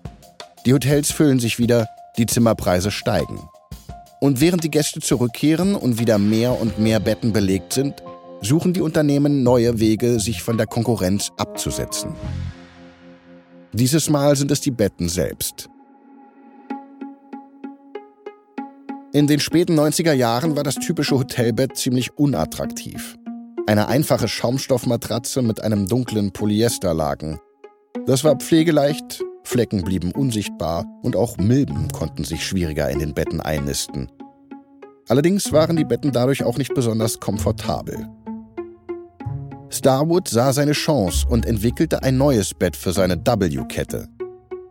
Die 0.65 0.73
Hotels 0.73 1.11
füllen 1.11 1.39
sich 1.39 1.57
wieder, 1.57 1.87
die 2.17 2.27
Zimmerpreise 2.27 2.91
steigen. 2.91 3.39
Und 4.21 4.39
während 4.39 4.63
die 4.63 4.71
Gäste 4.71 4.99
zurückkehren 4.99 5.75
und 5.75 5.97
wieder 5.97 6.19
mehr 6.19 6.61
und 6.61 6.77
mehr 6.77 6.99
Betten 6.99 7.33
belegt 7.33 7.73
sind, 7.73 8.03
suchen 8.41 8.73
die 8.73 8.81
Unternehmen 8.81 9.43
neue 9.43 9.79
Wege, 9.79 10.19
sich 10.19 10.41
von 10.43 10.57
der 10.57 10.67
Konkurrenz 10.67 11.31
abzusetzen. 11.37 12.11
Dieses 13.73 14.09
Mal 14.09 14.35
sind 14.35 14.51
es 14.51 14.61
die 14.61 14.71
Betten 14.71 15.09
selbst. 15.09 15.69
In 19.11 19.27
den 19.27 19.39
späten 19.39 19.77
90er 19.79 20.13
Jahren 20.13 20.55
war 20.55 20.63
das 20.63 20.75
typische 20.75 21.17
Hotelbett 21.17 21.75
ziemlich 21.75 22.17
unattraktiv. 22.17 23.17
Eine 23.67 23.87
einfache 23.87 24.27
Schaumstoffmatratze 24.27 25.41
mit 25.41 25.63
einem 25.63 25.87
dunklen 25.87 26.31
Polyesterlaken. 26.31 27.39
Das 28.05 28.23
war 28.23 28.35
pflegeleicht, 28.35 29.23
Flecken 29.43 29.83
blieben 29.83 30.11
unsichtbar 30.11 30.85
und 31.01 31.15
auch 31.15 31.37
Milben 31.37 31.87
konnten 31.89 32.23
sich 32.23 32.45
schwieriger 32.45 32.89
in 32.89 32.99
den 32.99 33.15
Betten 33.15 33.41
einnisten. 33.41 34.11
Allerdings 35.07 35.51
waren 35.51 35.75
die 35.75 35.85
Betten 35.85 36.11
dadurch 36.11 36.43
auch 36.43 36.59
nicht 36.59 36.75
besonders 36.75 37.19
komfortabel. 37.19 38.07
Starwood 39.69 40.27
sah 40.27 40.51
seine 40.53 40.71
Chance 40.71 41.27
und 41.29 41.45
entwickelte 41.45 42.03
ein 42.03 42.17
neues 42.17 42.53
Bett 42.53 42.75
für 42.75 42.91
seine 42.91 43.17
W-Kette. 43.17 44.07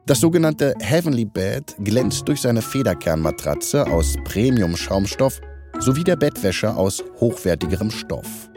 Das 0.06 0.20
sogenannte 0.20 0.74
Heavenly 0.80 1.24
Bed 1.24 1.76
glänzt 1.84 2.26
durch 2.28 2.40
seine 2.40 2.62
Federkernmatratze 2.62 3.86
aus 3.86 4.16
Premium-Schaumstoff 4.24 5.40
sowie 5.78 6.04
der 6.04 6.16
Bettwäsche 6.16 6.74
aus 6.74 7.04
hochwertigerem 7.20 7.90
Stoff. 7.90 8.50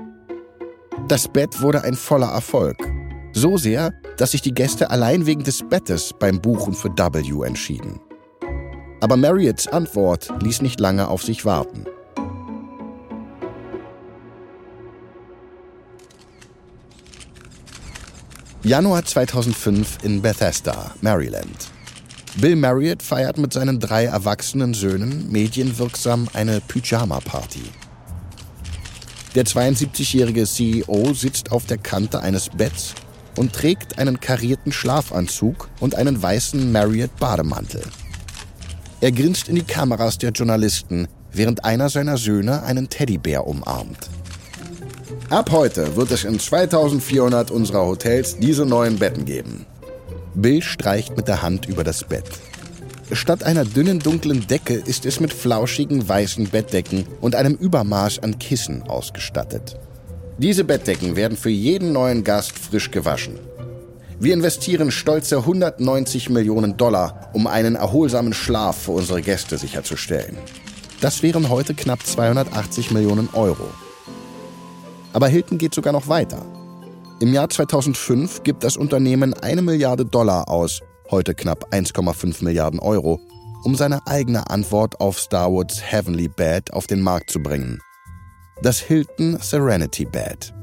Das 1.07 1.27
Bett 1.27 1.61
wurde 1.61 1.83
ein 1.83 1.95
voller 1.95 2.31
Erfolg 2.31 2.77
so 3.33 3.57
sehr, 3.57 3.93
dass 4.17 4.31
sich 4.31 4.41
die 4.41 4.53
Gäste 4.53 4.89
allein 4.89 5.25
wegen 5.25 5.43
des 5.43 5.63
Bettes 5.67 6.13
beim 6.19 6.41
Buchen 6.41 6.73
für 6.73 6.89
W 6.89 7.45
entschieden. 7.45 7.99
Aber 8.99 9.17
Marriotts 9.17 9.67
Antwort 9.67 10.31
ließ 10.41 10.61
nicht 10.61 10.79
lange 10.79 11.07
auf 11.07 11.23
sich 11.23 11.45
warten. 11.45 11.85
Januar 18.63 19.03
2005 19.03 20.03
in 20.03 20.21
Bethesda, 20.21 20.91
Maryland. 21.01 21.71
Bill 22.35 22.55
Marriott 22.55 23.01
feiert 23.01 23.39
mit 23.39 23.53
seinen 23.53 23.79
drei 23.79 24.05
erwachsenen 24.05 24.75
Söhnen 24.75 25.31
medienwirksam 25.31 26.29
eine 26.33 26.61
Pyjama-Party. 26.61 27.63
Der 29.33 29.45
72-jährige 29.45 30.45
CEO 30.45 31.11
sitzt 31.15 31.51
auf 31.51 31.65
der 31.65 31.79
Kante 31.79 32.21
eines 32.21 32.49
Betts 32.49 32.93
und 33.35 33.51
trägt 33.51 33.97
einen 33.97 34.19
karierten 34.19 34.71
Schlafanzug 34.71 35.67
und 35.79 35.95
einen 35.95 36.21
weißen 36.21 36.71
Marriott-Bademantel. 36.71 37.81
Er 39.01 39.11
grinst 39.11 39.49
in 39.49 39.55
die 39.55 39.63
Kameras 39.63 40.19
der 40.19 40.33
Journalisten, 40.33 41.07
während 41.31 41.65
einer 41.65 41.89
seiner 41.89 42.17
Söhne 42.17 42.61
einen 42.61 42.89
Teddybär 42.89 43.47
umarmt. 43.47 44.11
Ab 45.31 45.49
heute 45.53 45.95
wird 45.95 46.11
es 46.11 46.25
in 46.25 46.37
2400 46.37 47.51
unserer 47.51 47.85
Hotels 47.85 48.37
diese 48.37 48.65
neuen 48.65 48.99
Betten 48.99 49.23
geben. 49.23 49.65
Bill 50.33 50.61
streicht 50.61 51.15
mit 51.15 51.29
der 51.29 51.41
Hand 51.41 51.69
über 51.69 51.85
das 51.85 52.03
Bett. 52.03 52.25
Statt 53.13 53.41
einer 53.43 53.63
dünnen 53.63 53.99
dunklen 53.99 54.45
Decke 54.47 54.73
ist 54.73 55.05
es 55.05 55.21
mit 55.21 55.31
flauschigen 55.31 56.05
weißen 56.09 56.49
Bettdecken 56.49 57.05
und 57.21 57.35
einem 57.35 57.53
Übermaß 57.53 58.19
an 58.19 58.39
Kissen 58.39 58.83
ausgestattet. 58.83 59.79
Diese 60.37 60.65
Bettdecken 60.65 61.15
werden 61.15 61.37
für 61.37 61.49
jeden 61.49 61.93
neuen 61.93 62.25
Gast 62.25 62.59
frisch 62.59 62.91
gewaschen. 62.91 63.39
Wir 64.19 64.33
investieren 64.33 64.91
stolze 64.91 65.37
190 65.37 66.29
Millionen 66.29 66.75
Dollar, 66.75 67.29
um 67.31 67.47
einen 67.47 67.75
erholsamen 67.75 68.33
Schlaf 68.33 68.81
für 68.81 68.91
unsere 68.91 69.21
Gäste 69.21 69.57
sicherzustellen. 69.57 70.35
Das 70.99 71.23
wären 71.23 71.47
heute 71.47 71.73
knapp 71.73 72.05
280 72.05 72.91
Millionen 72.91 73.29
Euro. 73.31 73.69
Aber 75.13 75.27
Hilton 75.27 75.57
geht 75.57 75.73
sogar 75.73 75.93
noch 75.93 76.07
weiter. 76.07 76.45
Im 77.19 77.33
Jahr 77.33 77.49
2005 77.49 78.43
gibt 78.43 78.63
das 78.63 78.77
Unternehmen 78.77 79.33
eine 79.33 79.61
Milliarde 79.61 80.05
Dollar 80.05 80.49
aus, 80.49 80.81
heute 81.09 81.35
knapp 81.35 81.73
1,5 81.73 82.43
Milliarden 82.43 82.79
Euro, 82.79 83.19
um 83.63 83.75
seine 83.75 84.05
eigene 84.07 84.49
Antwort 84.49 84.99
auf 84.99 85.19
Starwoods 85.19 85.81
Heavenly 85.81 86.27
Bed 86.27 86.73
auf 86.73 86.87
den 86.87 87.01
Markt 87.01 87.29
zu 87.29 87.39
bringen 87.39 87.79
das 88.61 88.79
Hilton 88.79 89.39
Serenity 89.41 90.05
Bed. 90.05 90.53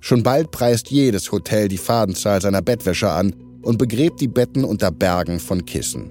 Schon 0.00 0.22
bald 0.22 0.50
preist 0.52 0.90
jedes 0.90 1.32
Hotel 1.32 1.68
die 1.68 1.78
Fadenzahl 1.78 2.40
seiner 2.40 2.62
Bettwäsche 2.62 3.10
an 3.10 3.34
und 3.62 3.78
begräbt 3.78 4.20
die 4.20 4.28
Betten 4.28 4.64
unter 4.64 4.90
Bergen 4.90 5.40
von 5.40 5.64
Kissen. 5.64 6.10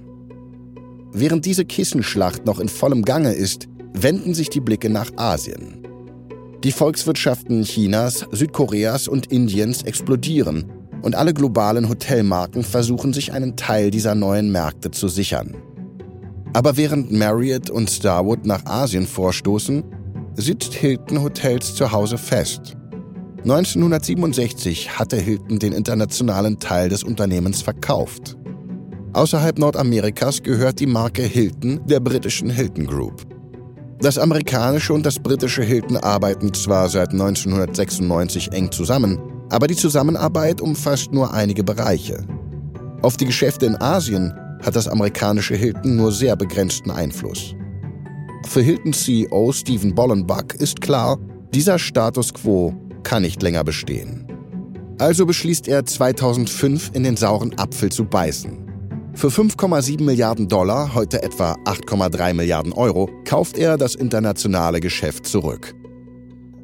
Während 1.12 1.44
diese 1.44 1.64
Kissenschlacht 1.64 2.46
noch 2.46 2.58
in 2.58 2.68
vollem 2.68 3.04
Gange 3.04 3.32
ist, 3.32 3.68
wenden 3.92 4.34
sich 4.34 4.50
die 4.50 4.60
Blicke 4.60 4.90
nach 4.90 5.10
Asien. 5.16 5.86
Die 6.64 6.72
Volkswirtschaften 6.72 7.64
Chinas, 7.64 8.26
Südkoreas 8.30 9.08
und 9.08 9.32
Indiens 9.32 9.82
explodieren 9.82 10.70
und 11.02 11.14
alle 11.16 11.34
globalen 11.34 11.88
Hotelmarken 11.88 12.62
versuchen 12.62 13.12
sich 13.12 13.32
einen 13.32 13.56
Teil 13.56 13.90
dieser 13.90 14.14
neuen 14.14 14.52
Märkte 14.52 14.90
zu 14.90 15.08
sichern. 15.08 15.56
Aber 16.52 16.76
während 16.76 17.10
Marriott 17.10 17.70
und 17.70 17.90
Starwood 17.90 18.46
nach 18.46 18.64
Asien 18.66 19.06
vorstoßen, 19.06 19.82
sitzt 20.34 20.74
Hilton 20.74 21.22
Hotels 21.22 21.74
zu 21.74 21.90
Hause 21.92 22.18
fest. 22.18 22.76
1967 23.42 24.98
hatte 24.98 25.16
Hilton 25.16 25.58
den 25.58 25.72
internationalen 25.72 26.60
Teil 26.60 26.88
des 26.88 27.02
Unternehmens 27.02 27.60
verkauft. 27.60 28.36
Außerhalb 29.14 29.58
Nordamerikas 29.58 30.42
gehört 30.42 30.78
die 30.78 30.86
Marke 30.86 31.22
Hilton 31.22 31.80
der 31.86 32.00
britischen 32.00 32.50
Hilton 32.50 32.86
Group. 32.86 33.31
Das 34.02 34.18
amerikanische 34.18 34.92
und 34.92 35.06
das 35.06 35.20
britische 35.20 35.62
Hilton 35.62 35.96
arbeiten 35.96 36.52
zwar 36.52 36.88
seit 36.88 37.10
1996 37.10 38.50
eng 38.50 38.72
zusammen, 38.72 39.16
aber 39.48 39.68
die 39.68 39.76
Zusammenarbeit 39.76 40.60
umfasst 40.60 41.12
nur 41.12 41.32
einige 41.32 41.62
Bereiche. 41.62 42.26
Auf 43.02 43.16
die 43.16 43.26
Geschäfte 43.26 43.66
in 43.66 43.80
Asien 43.80 44.34
hat 44.60 44.74
das 44.74 44.88
amerikanische 44.88 45.54
Hilton 45.54 45.94
nur 45.94 46.10
sehr 46.10 46.34
begrenzten 46.34 46.90
Einfluss. 46.90 47.54
Für 48.44 48.60
Hilton 48.60 48.92
CEO 48.92 49.52
Stephen 49.52 49.94
Bollenbach 49.94 50.52
ist 50.58 50.80
klar, 50.80 51.16
dieser 51.54 51.78
Status 51.78 52.34
quo 52.34 52.74
kann 53.04 53.22
nicht 53.22 53.40
länger 53.40 53.62
bestehen. 53.62 54.26
Also 54.98 55.26
beschließt 55.26 55.68
er 55.68 55.86
2005 55.86 56.90
in 56.94 57.04
den 57.04 57.16
sauren 57.16 57.56
Apfel 57.56 57.92
zu 57.92 58.04
beißen. 58.04 58.61
Für 59.14 59.28
5,7 59.28 60.02
Milliarden 60.02 60.48
Dollar, 60.48 60.94
heute 60.94 61.22
etwa 61.22 61.52
8,3 61.64 62.34
Milliarden 62.34 62.72
Euro, 62.72 63.10
kauft 63.24 63.58
er 63.58 63.76
das 63.76 63.94
internationale 63.94 64.80
Geschäft 64.80 65.26
zurück. 65.26 65.74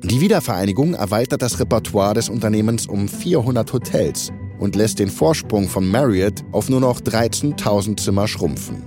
Die 0.02 0.20
Wiedervereinigung 0.20 0.94
erweitert 0.94 1.42
das 1.42 1.60
Repertoire 1.60 2.14
des 2.14 2.28
Unternehmens 2.28 2.86
um 2.86 3.06
400 3.06 3.72
Hotels 3.72 4.32
und 4.58 4.76
lässt 4.76 4.98
den 4.98 5.10
Vorsprung 5.10 5.68
von 5.68 5.88
Marriott 5.88 6.42
auf 6.52 6.68
nur 6.68 6.80
noch 6.80 7.00
13.000 7.00 8.00
Zimmer 8.00 8.26
schrumpfen. 8.26 8.82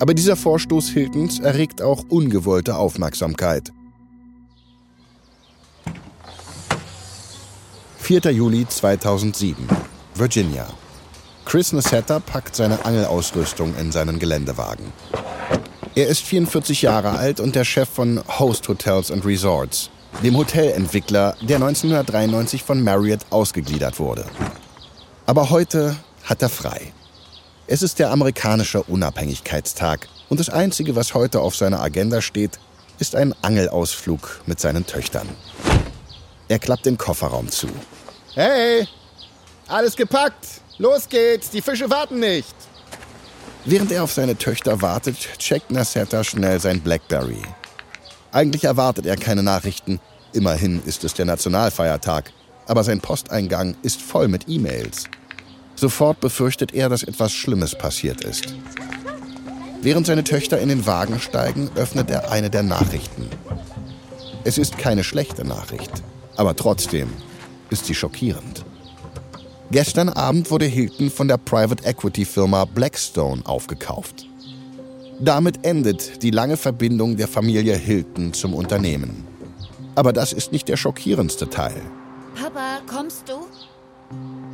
Aber 0.00 0.12
dieser 0.12 0.36
Vorstoß 0.36 0.90
Hiltons 0.90 1.40
erregt 1.40 1.82
auch 1.82 2.04
ungewollte 2.08 2.76
Aufmerksamkeit. 2.76 3.72
4. 7.98 8.20
Juli 8.32 8.68
2007, 8.68 9.66
Virginia. 10.14 10.66
Chris 11.44 11.72
Nassetta 11.72 12.20
packt 12.20 12.56
seine 12.56 12.84
Angelausrüstung 12.84 13.76
in 13.76 13.92
seinen 13.92 14.18
Geländewagen. 14.18 14.92
Er 15.94 16.08
ist 16.08 16.22
44 16.22 16.82
Jahre 16.82 17.10
alt 17.10 17.38
und 17.38 17.54
der 17.54 17.64
Chef 17.64 17.88
von 17.88 18.20
Host 18.38 18.66
Hotels 18.68 19.10
and 19.10 19.24
Resorts, 19.24 19.90
dem 20.22 20.36
Hotelentwickler, 20.36 21.36
der 21.40 21.56
1993 21.56 22.62
von 22.64 22.82
Marriott 22.82 23.20
ausgegliedert 23.30 24.00
wurde. 24.00 24.24
Aber 25.26 25.50
heute 25.50 25.96
hat 26.24 26.42
er 26.42 26.48
frei. 26.48 26.92
Es 27.66 27.82
ist 27.82 27.98
der 27.98 28.10
amerikanische 28.10 28.82
Unabhängigkeitstag 28.82 30.08
und 30.28 30.40
das 30.40 30.48
Einzige, 30.48 30.96
was 30.96 31.14
heute 31.14 31.40
auf 31.40 31.54
seiner 31.54 31.80
Agenda 31.80 32.20
steht, 32.20 32.58
ist 32.98 33.14
ein 33.14 33.34
Angelausflug 33.42 34.40
mit 34.46 34.60
seinen 34.60 34.86
Töchtern. 34.86 35.28
Er 36.48 36.58
klappt 36.58 36.86
den 36.86 36.98
Kofferraum 36.98 37.48
zu. 37.50 37.68
Hey, 38.34 38.88
alles 39.68 39.96
gepackt. 39.96 40.46
Los 40.78 41.08
geht's, 41.08 41.50
die 41.50 41.62
Fische 41.62 41.88
warten 41.88 42.20
nicht. 42.20 42.54
Während 43.64 43.92
er 43.92 44.04
auf 44.04 44.12
seine 44.12 44.36
Töchter 44.36 44.82
wartet, 44.82 45.16
checkt 45.38 45.70
Nassetta 45.70 46.22
schnell 46.22 46.60
sein 46.60 46.80
Blackberry. 46.80 47.42
Eigentlich 48.32 48.64
erwartet 48.64 49.06
er 49.06 49.16
keine 49.16 49.42
Nachrichten. 49.42 50.00
Immerhin 50.32 50.82
ist 50.84 51.04
es 51.04 51.14
der 51.14 51.24
Nationalfeiertag. 51.24 52.32
Aber 52.66 52.82
sein 52.82 53.00
Posteingang 53.00 53.76
ist 53.82 54.02
voll 54.02 54.28
mit 54.28 54.48
E-Mails. 54.48 55.04
Sofort 55.76 56.20
befürchtet 56.20 56.74
er, 56.74 56.88
dass 56.88 57.02
etwas 57.02 57.32
Schlimmes 57.32 57.76
passiert 57.76 58.22
ist. 58.24 58.54
Während 59.82 60.06
seine 60.06 60.24
Töchter 60.24 60.58
in 60.60 60.68
den 60.68 60.86
Wagen 60.86 61.20
steigen, 61.20 61.70
öffnet 61.74 62.10
er 62.10 62.30
eine 62.30 62.50
der 62.50 62.62
Nachrichten. 62.62 63.28
Es 64.44 64.58
ist 64.58 64.78
keine 64.78 65.04
schlechte 65.04 65.44
Nachricht, 65.44 65.90
aber 66.36 66.56
trotzdem 66.56 67.12
ist 67.70 67.86
sie 67.86 67.94
schockierend. 67.94 68.64
Gestern 69.70 70.08
Abend 70.10 70.50
wurde 70.50 70.66
Hilton 70.66 71.10
von 71.10 71.26
der 71.26 71.38
Private 71.38 71.84
Equity 71.84 72.24
Firma 72.24 72.64
Blackstone 72.64 73.42
aufgekauft. 73.44 74.26
Damit 75.20 75.64
endet 75.64 76.22
die 76.22 76.30
lange 76.30 76.56
Verbindung 76.56 77.16
der 77.16 77.28
Familie 77.28 77.76
Hilton 77.76 78.32
zum 78.32 78.54
Unternehmen. 78.54 79.24
Aber 79.94 80.12
das 80.12 80.32
ist 80.32 80.52
nicht 80.52 80.68
der 80.68 80.76
schockierendste 80.76 81.48
Teil. 81.48 81.80
Papa, 82.34 82.80
kommst 82.86 83.28
du? 83.28 83.46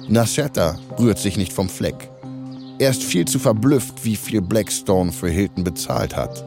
Nasetta 0.09 0.79
rührt 0.99 1.19
sich 1.19 1.37
nicht 1.37 1.52
vom 1.52 1.69
Fleck. 1.69 2.11
Er 2.79 2.90
ist 2.90 3.02
viel 3.02 3.26
zu 3.26 3.38
verblüfft, 3.38 4.05
wie 4.05 4.17
viel 4.17 4.40
Blackstone 4.40 5.12
für 5.12 5.29
Hilton 5.29 5.64
bezahlt 5.64 6.17
hat. 6.17 6.45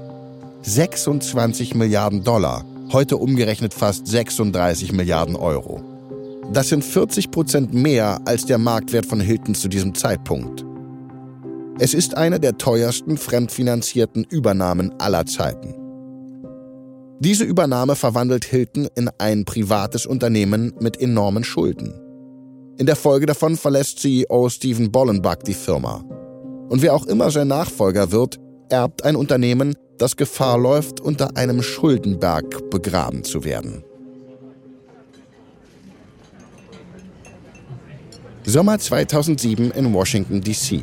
26 0.63 1.75
Milliarden 1.75 2.23
Dollar, 2.23 2.65
heute 2.91 3.17
umgerechnet 3.17 3.73
fast 3.73 4.07
36 4.07 4.93
Milliarden 4.93 5.35
Euro. 5.35 5.92
Das 6.51 6.69
sind 6.69 6.83
40 6.83 7.31
Prozent 7.31 7.73
mehr 7.73 8.19
als 8.25 8.45
der 8.45 8.57
Marktwert 8.57 9.05
von 9.05 9.19
Hilton 9.19 9.55
zu 9.55 9.67
diesem 9.67 9.95
Zeitpunkt. 9.95 10.65
Es 11.79 11.93
ist 11.93 12.15
eine 12.15 12.39
der 12.39 12.57
teuersten 12.57 13.17
fremdfinanzierten 13.17 14.25
Übernahmen 14.29 14.93
aller 14.99 15.25
Zeiten. 15.25 15.75
Diese 17.19 17.45
Übernahme 17.45 17.95
verwandelt 17.95 18.45
Hilton 18.45 18.87
in 18.95 19.09
ein 19.17 19.45
privates 19.45 20.05
Unternehmen 20.05 20.73
mit 20.79 20.99
enormen 20.99 21.43
Schulden. 21.43 21.93
In 22.77 22.85
der 22.85 22.95
Folge 22.95 23.25
davon 23.25 23.55
verlässt 23.55 23.99
CEO 23.99 24.49
Stephen 24.49 24.91
Bollenbach 24.91 25.37
die 25.37 25.53
Firma. 25.53 26.03
Und 26.69 26.81
wer 26.81 26.93
auch 26.93 27.05
immer 27.05 27.31
sein 27.31 27.47
Nachfolger 27.47 28.11
wird, 28.11 28.39
erbt 28.69 29.03
ein 29.05 29.15
Unternehmen, 29.15 29.75
das 29.97 30.17
Gefahr 30.17 30.57
läuft, 30.57 30.99
unter 30.99 31.37
einem 31.37 31.63
Schuldenberg 31.63 32.69
begraben 32.69 33.23
zu 33.23 33.43
werden. 33.43 33.83
Sommer 38.45 38.77
2007 38.77 39.71
in 39.71 39.93
Washington, 39.93 40.41
D.C. 40.41 40.81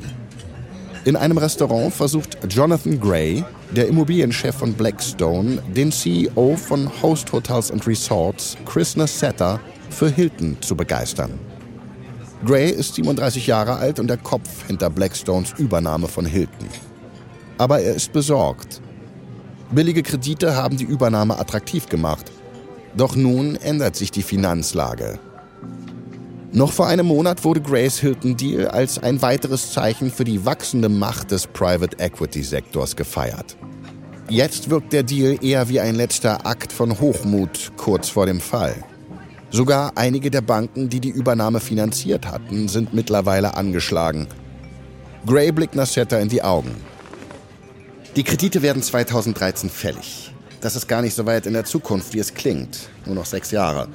In 1.04 1.14
einem 1.14 1.36
Restaurant 1.36 1.92
versucht 1.92 2.38
Jonathan 2.48 2.98
Gray, 2.98 3.44
der 3.76 3.86
Immobilienchef 3.86 4.54
von 4.54 4.72
Blackstone, 4.72 5.62
den 5.76 5.92
CEO 5.92 6.56
von 6.56 6.90
Host 7.02 7.30
Hotels 7.32 7.70
and 7.70 7.86
Resorts, 7.86 8.56
Chris 8.64 8.96
Nassetta, 8.96 9.60
für 9.90 10.08
Hilton 10.08 10.56
zu 10.62 10.74
begeistern. 10.74 11.38
Gray 12.46 12.70
ist 12.70 12.94
37 12.94 13.46
Jahre 13.46 13.76
alt 13.76 14.00
und 14.00 14.08
der 14.08 14.16
Kopf 14.16 14.66
hinter 14.66 14.88
Blackstones 14.88 15.52
Übernahme 15.58 16.08
von 16.08 16.24
Hilton. 16.24 16.68
Aber 17.58 17.80
er 17.80 17.94
ist 17.94 18.14
besorgt. 18.14 18.80
Billige 19.70 20.02
Kredite 20.02 20.56
haben 20.56 20.78
die 20.78 20.84
Übernahme 20.84 21.38
attraktiv 21.38 21.90
gemacht. 21.90 22.32
Doch 22.96 23.16
nun 23.16 23.56
ändert 23.56 23.96
sich 23.96 24.10
die 24.10 24.22
Finanzlage. 24.22 25.18
Noch 26.52 26.72
vor 26.72 26.88
einem 26.88 27.06
Monat 27.06 27.44
wurde 27.44 27.60
Grays 27.60 28.00
Hilton 28.00 28.36
Deal 28.36 28.66
als 28.66 28.98
ein 28.98 29.22
weiteres 29.22 29.72
Zeichen 29.72 30.10
für 30.10 30.24
die 30.24 30.44
wachsende 30.44 30.88
Macht 30.88 31.30
des 31.30 31.46
Private 31.46 31.96
Equity 32.00 32.42
Sektors 32.42 32.96
gefeiert. 32.96 33.56
Jetzt 34.28 34.68
wirkt 34.68 34.92
der 34.92 35.04
Deal 35.04 35.38
eher 35.44 35.68
wie 35.68 35.78
ein 35.78 35.94
letzter 35.94 36.44
Akt 36.44 36.72
von 36.72 36.98
Hochmut 36.98 37.70
kurz 37.76 38.08
vor 38.08 38.26
dem 38.26 38.40
Fall. 38.40 38.74
Sogar 39.50 39.92
einige 39.94 40.28
der 40.28 40.40
Banken, 40.40 40.88
die 40.88 40.98
die 40.98 41.10
Übernahme 41.10 41.60
finanziert 41.60 42.26
hatten, 42.26 42.66
sind 42.66 42.94
mittlerweile 42.94 43.54
angeschlagen. 43.56 44.26
Gray 45.26 45.52
blickt 45.52 45.76
Nassetta 45.76 46.18
in 46.18 46.28
die 46.28 46.42
Augen. 46.42 46.74
Die 48.16 48.24
Kredite 48.24 48.60
werden 48.62 48.82
2013 48.82 49.70
fällig. 49.70 50.34
Das 50.60 50.74
ist 50.74 50.88
gar 50.88 51.00
nicht 51.00 51.14
so 51.14 51.26
weit 51.26 51.46
in 51.46 51.52
der 51.52 51.64
Zukunft, 51.64 52.12
wie 52.12 52.18
es 52.18 52.34
klingt. 52.34 52.88
Nur 53.06 53.14
noch 53.14 53.26
sechs 53.26 53.52
Jahre. 53.52 53.86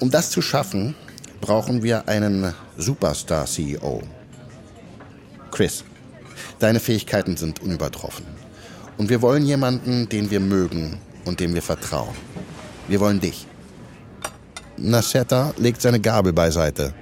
Um 0.00 0.10
das 0.10 0.30
zu 0.30 0.42
schaffen, 0.42 0.94
brauchen 1.40 1.82
wir 1.82 2.08
einen 2.08 2.54
Superstar-CEO. 2.76 4.02
Chris, 5.50 5.84
deine 6.58 6.80
Fähigkeiten 6.80 7.36
sind 7.36 7.62
unübertroffen. 7.62 8.26
Und 8.96 9.08
wir 9.10 9.22
wollen 9.22 9.44
jemanden, 9.44 10.08
den 10.08 10.30
wir 10.30 10.40
mögen 10.40 10.98
und 11.24 11.40
dem 11.40 11.54
wir 11.54 11.62
vertrauen. 11.62 12.14
Wir 12.88 13.00
wollen 13.00 13.20
dich. 13.20 13.46
Nassetta 14.76 15.52
legt 15.56 15.80
seine 15.80 16.00
Gabel 16.00 16.32
beiseite. 16.32 16.94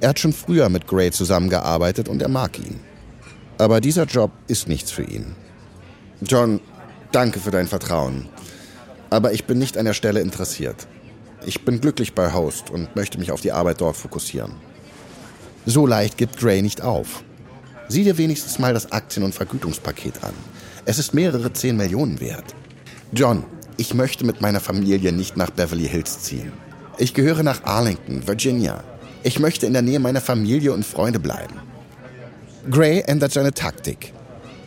Er 0.00 0.10
hat 0.10 0.18
schon 0.18 0.32
früher 0.32 0.68
mit 0.68 0.86
Gray 0.86 1.10
zusammengearbeitet 1.10 2.08
und 2.08 2.22
er 2.22 2.28
mag 2.28 2.58
ihn. 2.58 2.80
Aber 3.58 3.80
dieser 3.80 4.04
Job 4.04 4.30
ist 4.46 4.68
nichts 4.68 4.90
für 4.90 5.02
ihn. 5.02 5.34
John, 6.22 6.60
danke 7.12 7.40
für 7.40 7.50
dein 7.50 7.66
Vertrauen. 7.68 8.26
Aber 9.10 9.32
ich 9.32 9.44
bin 9.44 9.58
nicht 9.58 9.76
an 9.76 9.84
der 9.84 9.92
Stelle 9.92 10.20
interessiert. 10.20 10.86
Ich 11.46 11.64
bin 11.64 11.80
glücklich 11.80 12.14
bei 12.14 12.32
Host 12.32 12.70
und 12.70 12.94
möchte 12.96 13.18
mich 13.18 13.32
auf 13.32 13.40
die 13.40 13.52
Arbeit 13.52 13.80
dort 13.80 13.96
fokussieren. 13.96 14.52
So 15.66 15.86
leicht 15.86 16.18
gibt 16.18 16.38
Gray 16.38 16.62
nicht 16.62 16.82
auf. 16.82 17.22
Sieh 17.88 18.04
dir 18.04 18.18
wenigstens 18.18 18.58
mal 18.58 18.74
das 18.74 18.92
Aktien- 18.92 19.24
und 19.24 19.34
Vergütungspaket 19.34 20.22
an. 20.22 20.34
Es 20.84 20.98
ist 20.98 21.14
mehrere 21.14 21.52
10 21.52 21.76
Millionen 21.76 22.20
wert. 22.20 22.54
John, 23.12 23.44
ich 23.76 23.94
möchte 23.94 24.24
mit 24.24 24.40
meiner 24.40 24.60
Familie 24.60 25.12
nicht 25.12 25.36
nach 25.36 25.50
Beverly 25.50 25.88
Hills 25.88 26.20
ziehen. 26.20 26.52
Ich 26.98 27.14
gehöre 27.14 27.42
nach 27.42 27.64
Arlington, 27.64 28.26
Virginia. 28.26 28.84
Ich 29.22 29.38
möchte 29.38 29.66
in 29.66 29.72
der 29.72 29.82
Nähe 29.82 29.98
meiner 29.98 30.20
Familie 30.20 30.72
und 30.72 30.84
Freunde 30.84 31.18
bleiben. 31.18 31.54
Gray 32.70 33.00
ändert 33.06 33.32
seine 33.32 33.52
Taktik. 33.52 34.12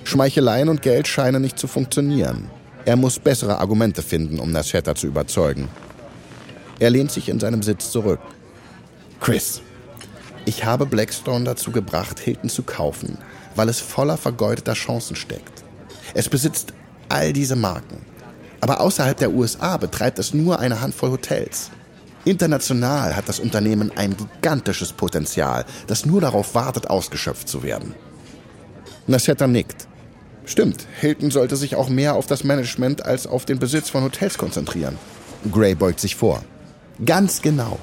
Schmeicheleien 0.04 0.70
und 0.70 0.82
Geld 0.82 1.08
scheinen 1.08 1.42
nicht 1.42 1.60
zu 1.60 1.68
funktionieren. 1.68 2.50
Er 2.86 2.96
muss 2.96 3.20
bessere 3.20 3.60
Argumente 3.60 4.02
finden, 4.02 4.40
um 4.40 4.52
Naschetta 4.52 4.96
zu 4.96 5.08
überzeugen. 5.08 5.70
Er 6.80 6.90
lehnt 6.90 7.12
sich 7.12 7.30
in 7.30 7.40
seinem 7.40 7.64
Sitz 7.64 7.92
zurück. 7.92 8.20
Chris, 9.20 9.62
ich 10.46 10.66
habe 10.66 10.86
Blackstone 10.86 11.46
dazu 11.46 11.72
gebracht, 11.72 12.20
Hilton 12.20 12.50
zu 12.50 12.64
kaufen, 12.64 13.18
weil 13.56 13.70
es 13.70 13.80
voller 13.80 14.18
vergeudeter 14.18 14.74
Chancen 14.74 15.16
steckt. 15.16 15.64
Es 16.14 16.28
besitzt 16.28 16.74
all 17.10 17.32
diese 17.32 17.56
Marken. 17.56 18.02
Aber 18.60 18.82
außerhalb 18.82 19.18
der 19.18 19.32
USA 19.34 19.78
betreibt 19.78 20.20
es 20.20 20.34
nur 20.34 20.60
eine 20.60 20.82
Handvoll 20.82 21.12
Hotels. 21.12 21.70
International 22.26 23.16
hat 23.16 23.28
das 23.28 23.40
Unternehmen 23.40 23.92
ein 23.96 24.16
gigantisches 24.16 24.94
Potenzial, 24.94 25.66
das 25.88 26.06
nur 26.06 26.22
darauf 26.22 26.56
wartet, 26.56 26.90
ausgeschöpft 26.90 27.48
zu 27.48 27.64
werden. 27.64 27.94
Nassetta 29.08 29.48
nickt. 29.48 29.88
Stimmt, 30.46 30.88
Hilton 31.00 31.32
sollte 31.32 31.56
sich 31.56 31.76
auch 31.76 31.90
mehr 31.90 32.16
auf 32.16 32.28
das 32.28 32.44
Management 32.44 33.06
als 33.06 33.28
auf 33.28 33.46
den 33.46 33.60
Besitz 33.60 33.90
von 33.90 34.04
Hotels 34.04 34.38
konzentrieren. 34.38 34.98
Gray 35.52 35.76
beugt 35.76 36.00
sich 36.00 36.16
vor. 36.16 36.42
Ganz 37.06 37.42
genau. 37.42 37.80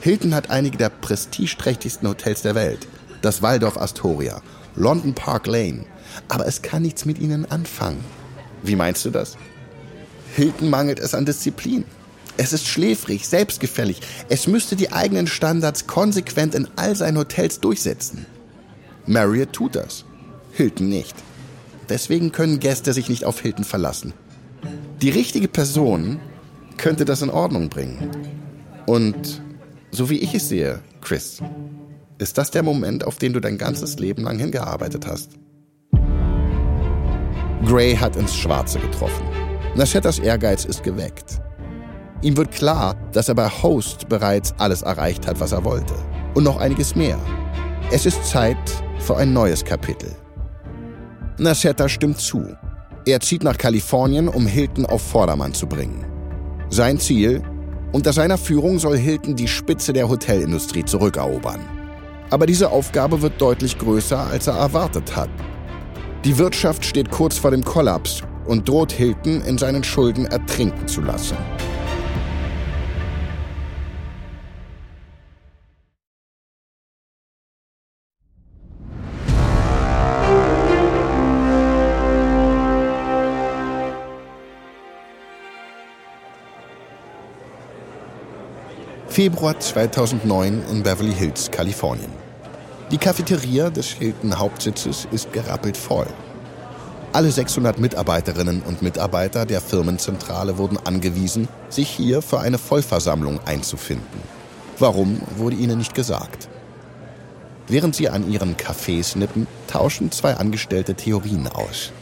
Hilton 0.00 0.34
hat 0.34 0.50
einige 0.50 0.78
der 0.78 0.88
prestigeträchtigsten 0.88 2.08
Hotels 2.08 2.42
der 2.42 2.54
Welt. 2.54 2.86
Das 3.22 3.42
Waldorf 3.42 3.76
Astoria, 3.76 4.40
London 4.76 5.14
Park 5.14 5.46
Lane. 5.46 5.84
Aber 6.28 6.46
es 6.46 6.62
kann 6.62 6.82
nichts 6.82 7.04
mit 7.04 7.18
ihnen 7.18 7.50
anfangen. 7.50 8.04
Wie 8.62 8.76
meinst 8.76 9.04
du 9.04 9.10
das? 9.10 9.36
Hilton 10.36 10.70
mangelt 10.70 10.98
es 10.98 11.14
an 11.14 11.26
Disziplin. 11.26 11.84
Es 12.36 12.52
ist 12.52 12.66
schläfrig, 12.66 13.28
selbstgefällig. 13.28 14.00
Es 14.28 14.46
müsste 14.46 14.74
die 14.74 14.92
eigenen 14.92 15.26
Standards 15.26 15.86
konsequent 15.86 16.54
in 16.54 16.68
all 16.76 16.96
seinen 16.96 17.18
Hotels 17.18 17.60
durchsetzen. 17.60 18.26
Marriott 19.06 19.52
tut 19.52 19.76
das. 19.76 20.04
Hilton 20.52 20.88
nicht. 20.88 21.14
Deswegen 21.88 22.32
können 22.32 22.60
Gäste 22.60 22.92
sich 22.92 23.08
nicht 23.08 23.24
auf 23.24 23.40
Hilton 23.40 23.64
verlassen. 23.64 24.14
Die 25.02 25.10
richtige 25.10 25.48
Person 25.48 26.18
könnte 26.76 27.04
das 27.04 27.22
in 27.22 27.30
Ordnung 27.30 27.68
bringen. 27.68 28.10
Und 28.86 29.42
So 29.90 30.10
wie 30.10 30.18
ich 30.18 30.34
es 30.34 30.48
sehe, 30.48 30.80
Chris, 31.02 31.40
ist 32.18 32.36
das 32.36 32.50
der 32.50 32.64
Moment, 32.64 33.06
auf 33.06 33.16
den 33.16 33.32
du 33.32 33.38
dein 33.38 33.58
ganzes 33.58 34.00
Leben 34.00 34.24
lang 34.24 34.40
hingearbeitet 34.40 35.06
hast. 35.06 35.38
Gray 37.64 37.94
hat 37.94 38.16
ins 38.16 38.34
Schwarze 38.34 38.80
getroffen. 38.80 39.24
Naschettas 39.76 40.18
Ehrgeiz 40.18 40.64
ist 40.64 40.82
geweckt. 40.82 41.40
Ihm 42.22 42.36
wird 42.36 42.50
klar, 42.50 42.96
dass 43.12 43.28
er 43.28 43.36
bei 43.36 43.48
Host 43.48 44.08
bereits 44.08 44.52
alles 44.58 44.82
erreicht 44.82 45.28
hat, 45.28 45.38
was 45.38 45.52
er 45.52 45.64
wollte. 45.64 45.94
Und 46.34 46.42
noch 46.42 46.56
einiges 46.56 46.96
mehr. 46.96 47.18
Es 47.92 48.04
ist 48.04 48.24
Zeit 48.24 48.56
für 48.98 49.16
ein 49.16 49.32
neues 49.32 49.64
Kapitel. 49.64 50.10
Naschetta 51.38 51.88
stimmt 51.88 52.18
zu. 52.18 52.56
Er 53.06 53.20
zieht 53.20 53.44
nach 53.44 53.58
Kalifornien, 53.58 54.26
um 54.26 54.44
Hilton 54.48 54.86
auf 54.86 55.02
Vordermann 55.02 55.54
zu 55.54 55.68
bringen. 55.68 56.04
Sein 56.68 56.98
Ziel? 56.98 57.44
Unter 57.94 58.12
seiner 58.12 58.38
Führung 58.38 58.80
soll 58.80 58.98
Hilton 58.98 59.36
die 59.36 59.46
Spitze 59.46 59.92
der 59.92 60.08
Hotelindustrie 60.08 60.84
zurückerobern. 60.84 61.60
Aber 62.28 62.44
diese 62.44 62.72
Aufgabe 62.72 63.22
wird 63.22 63.40
deutlich 63.40 63.78
größer, 63.78 64.18
als 64.18 64.48
er 64.48 64.54
erwartet 64.54 65.14
hat. 65.14 65.28
Die 66.24 66.36
Wirtschaft 66.36 66.84
steht 66.84 67.12
kurz 67.12 67.38
vor 67.38 67.52
dem 67.52 67.64
Kollaps 67.64 68.22
und 68.46 68.68
droht 68.68 68.90
Hilton 68.90 69.42
in 69.42 69.58
seinen 69.58 69.84
Schulden 69.84 70.26
ertrinken 70.26 70.88
zu 70.88 71.02
lassen. 71.02 71.36
Februar 89.14 89.56
2009 89.60 90.64
in 90.72 90.82
Beverly 90.82 91.12
Hills, 91.12 91.48
Kalifornien. 91.48 92.10
Die 92.90 92.98
Cafeteria 92.98 93.70
des 93.70 93.86
Hilton 93.86 94.36
Hauptsitzes 94.36 95.06
ist 95.12 95.32
gerappelt 95.32 95.76
voll. 95.76 96.08
Alle 97.12 97.30
600 97.30 97.78
Mitarbeiterinnen 97.78 98.62
und 98.62 98.82
Mitarbeiter 98.82 99.46
der 99.46 99.60
Firmenzentrale 99.60 100.58
wurden 100.58 100.78
angewiesen, 100.84 101.46
sich 101.68 101.88
hier 101.90 102.22
für 102.22 102.40
eine 102.40 102.58
Vollversammlung 102.58 103.38
einzufinden. 103.44 104.20
Warum, 104.80 105.20
wurde 105.36 105.54
ihnen 105.54 105.78
nicht 105.78 105.94
gesagt. 105.94 106.48
Während 107.68 107.94
sie 107.94 108.08
an 108.08 108.28
ihren 108.28 108.56
Kaffees 108.56 109.14
nippen, 109.14 109.46
tauschen 109.68 110.10
zwei 110.10 110.34
Angestellte 110.34 110.96
Theorien 110.96 111.46
aus. 111.46 111.92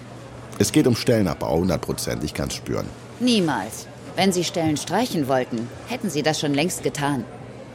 Es 0.58 0.72
geht 0.72 0.86
um 0.86 0.96
Stellenabbau, 0.96 1.56
100 1.56 1.78
Prozent, 1.78 2.24
ich 2.24 2.32
kann 2.32 2.48
es 2.48 2.54
spüren. 2.54 2.86
Niemals. 3.20 3.86
Wenn 4.16 4.32
Sie 4.32 4.44
Stellen 4.44 4.76
streichen 4.76 5.28
wollten, 5.28 5.68
hätten 5.88 6.10
Sie 6.10 6.22
das 6.22 6.38
schon 6.38 6.54
längst 6.54 6.82
getan. 6.82 7.24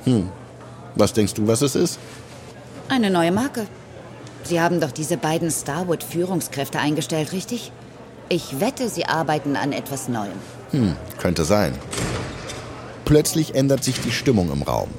Hm. 0.04 0.30
Was 0.96 1.14
denkst 1.14 1.34
du, 1.34 1.48
was 1.48 1.62
es 1.62 1.76
ist? 1.76 2.00
Eine 2.90 3.10
neue 3.10 3.32
Marke. 3.32 3.68
Sie 4.44 4.62
haben 4.62 4.80
doch 4.80 4.92
diese 4.92 5.18
beiden 5.18 5.52
Starwood-Führungskräfte 5.52 6.80
eingestellt, 6.80 7.34
richtig? 7.34 7.72
Ich 8.30 8.60
wette, 8.60 8.90
Sie 8.90 9.06
arbeiten 9.06 9.56
an 9.56 9.74
etwas 9.74 10.08
Neuem. 10.08 10.40
Hm, 10.72 10.96
könnte 11.18 11.44
sein. 11.44 11.74
Plötzlich 13.06 13.56
ändert 13.56 13.84
sich 13.84 14.00
die 14.02 14.12
Stimmung 14.12 14.52
im 14.52 14.64
Raum. 14.64 14.90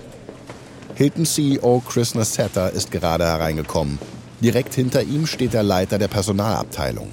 Hilton 0.95 1.27
CEO 1.27 1.83
Chris 1.87 2.15
Nassetta 2.15 2.69
ist 2.69 2.91
gerade 2.91 3.25
hereingekommen. 3.25 3.99
Direkt 4.41 4.75
hinter 4.75 5.03
ihm 5.03 5.27
steht 5.27 5.53
der 5.53 5.63
Leiter 5.63 5.99
der 5.99 6.09
Personalabteilung. 6.09 7.11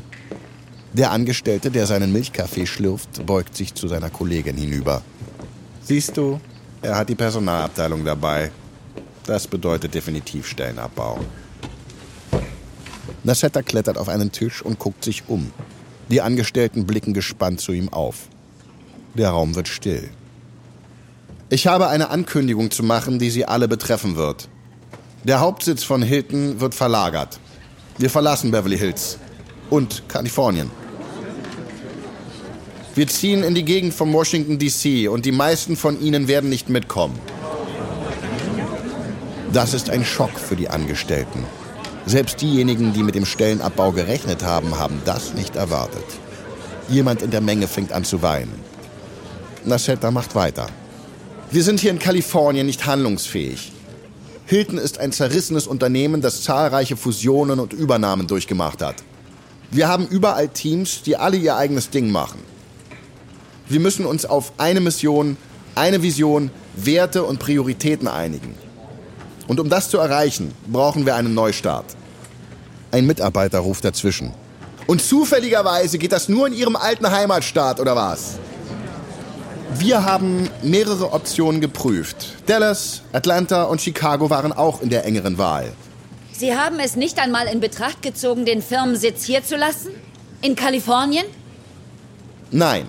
Der 0.97 1.11
Angestellte, 1.11 1.71
der 1.71 1.87
seinen 1.87 2.13
Milchkaffee 2.13 2.65
schlürft, 2.65 3.25
beugt 3.25 3.53
sich 3.57 3.73
zu 3.75 3.89
seiner 3.89 4.09
Kollegin 4.09 4.55
hinüber. 4.55 5.01
Siehst 5.83 6.15
du, 6.15 6.39
er 6.81 6.95
hat 6.95 7.09
die 7.09 7.15
Personalabteilung 7.15 8.05
dabei. 8.05 8.49
Das 9.25 9.45
bedeutet 9.45 9.93
definitiv 9.93 10.47
Stellenabbau. 10.47 11.19
Nassetta 13.25 13.61
klettert 13.61 13.97
auf 13.97 14.07
einen 14.07 14.31
Tisch 14.31 14.61
und 14.61 14.79
guckt 14.79 15.03
sich 15.03 15.23
um. 15.27 15.51
Die 16.09 16.21
Angestellten 16.21 16.85
blicken 16.87 17.13
gespannt 17.13 17.59
zu 17.59 17.73
ihm 17.73 17.89
auf. 17.89 18.29
Der 19.15 19.31
Raum 19.31 19.53
wird 19.53 19.67
still. 19.67 20.09
Ich 21.49 21.67
habe 21.67 21.89
eine 21.89 22.09
Ankündigung 22.09 22.71
zu 22.71 22.83
machen, 22.83 23.19
die 23.19 23.31
Sie 23.31 23.45
alle 23.45 23.67
betreffen 23.67 24.15
wird. 24.15 24.47
Der 25.25 25.41
Hauptsitz 25.41 25.83
von 25.83 26.01
Hilton 26.01 26.61
wird 26.61 26.73
verlagert. 26.73 27.37
Wir 27.97 28.09
verlassen 28.09 28.51
Beverly 28.51 28.77
Hills 28.77 29.19
und 29.69 30.07
Kalifornien. 30.07 30.84
Wir 32.95 33.07
ziehen 33.07 33.43
in 33.43 33.53
die 33.53 33.65
Gegend 33.65 33.93
von 33.93 34.13
Washington, 34.13 34.57
D.C. 34.57 35.09
und 35.09 35.25
die 35.25 35.33
meisten 35.33 35.75
von 35.75 35.99
Ihnen 35.99 36.29
werden 36.29 36.49
nicht 36.49 36.69
mitkommen. 36.69 37.19
Das 39.51 39.73
ist 39.73 39.89
ein 39.89 40.05
Schock 40.05 40.39
für 40.39 40.55
die 40.55 40.69
Angestellten. 40.69 41.43
Selbst 42.05 42.39
diejenigen, 42.39 42.93
die 42.93 43.03
mit 43.03 43.15
dem 43.15 43.25
Stellenabbau 43.25 43.91
gerechnet 43.91 44.45
haben, 44.45 44.79
haben 44.79 45.01
das 45.03 45.33
nicht 45.33 45.57
erwartet. 45.57 46.05
Jemand 46.87 47.21
in 47.21 47.31
der 47.31 47.41
Menge 47.41 47.67
fängt 47.67 47.91
an 47.91 48.05
zu 48.05 48.21
weinen. 48.21 48.53
Nassetta 49.65 50.09
macht 50.09 50.33
weiter. 50.33 50.67
Wir 51.51 51.63
sind 51.63 51.81
hier 51.81 51.91
in 51.91 51.99
Kalifornien 51.99 52.65
nicht 52.65 52.85
handlungsfähig. 52.85 53.73
Hilton 54.45 54.77
ist 54.77 54.99
ein 54.99 55.11
zerrissenes 55.11 55.67
Unternehmen, 55.67 56.21
das 56.21 56.43
zahlreiche 56.43 56.95
Fusionen 56.95 57.59
und 57.59 57.73
Übernahmen 57.73 58.27
durchgemacht 58.27 58.81
hat. 58.81 58.95
Wir 59.69 59.89
haben 59.89 60.07
überall 60.07 60.47
Teams, 60.47 61.01
die 61.01 61.17
alle 61.17 61.35
ihr 61.35 61.57
eigenes 61.57 61.89
Ding 61.89 62.09
machen. 62.09 62.54
Wir 63.67 63.79
müssen 63.79 64.05
uns 64.05 64.25
auf 64.25 64.53
eine 64.57 64.79
Mission, 64.79 65.37
eine 65.73 66.01
Vision, 66.01 66.51
Werte 66.75 67.23
und 67.23 67.39
Prioritäten 67.39 68.07
einigen. 68.07 68.55
Und 69.47 69.59
um 69.59 69.69
das 69.69 69.89
zu 69.89 69.97
erreichen, 69.97 70.53
brauchen 70.67 71.05
wir 71.05 71.15
einen 71.15 71.33
Neustart. 71.33 71.85
Ein 72.91 73.05
Mitarbeiter 73.05 73.59
ruft 73.59 73.83
dazwischen. 73.83 74.31
Und 74.87 75.01
zufälligerweise 75.01 75.97
geht 75.97 76.11
das 76.11 76.29
nur 76.29 76.47
in 76.47 76.53
Ihrem 76.53 76.75
alten 76.75 77.09
Heimatstaat, 77.09 77.79
oder 77.79 77.95
was? 77.95 78.37
Wir 79.77 80.05
haben 80.05 80.49
mehrere 80.61 81.11
Optionen 81.11 81.59
geprüft. 81.59 82.33
Dallas, 82.45 83.01
Atlanta 83.11 83.63
und 83.63 83.81
Chicago 83.81 84.29
waren 84.29 84.53
auch 84.53 84.81
in 84.81 84.89
der 84.89 85.05
engeren 85.05 85.37
Wahl. 85.37 85.73
Sie 86.31 86.55
haben 86.55 86.79
es 86.79 86.95
nicht 86.95 87.19
einmal 87.19 87.47
in 87.47 87.59
Betracht 87.59 88.01
gezogen, 88.01 88.45
den 88.45 88.61
Firmensitz 88.61 89.25
hier 89.25 89.43
zu 89.43 89.57
lassen? 89.57 89.89
In 90.41 90.55
Kalifornien? 90.55 91.25
Nein. 92.51 92.87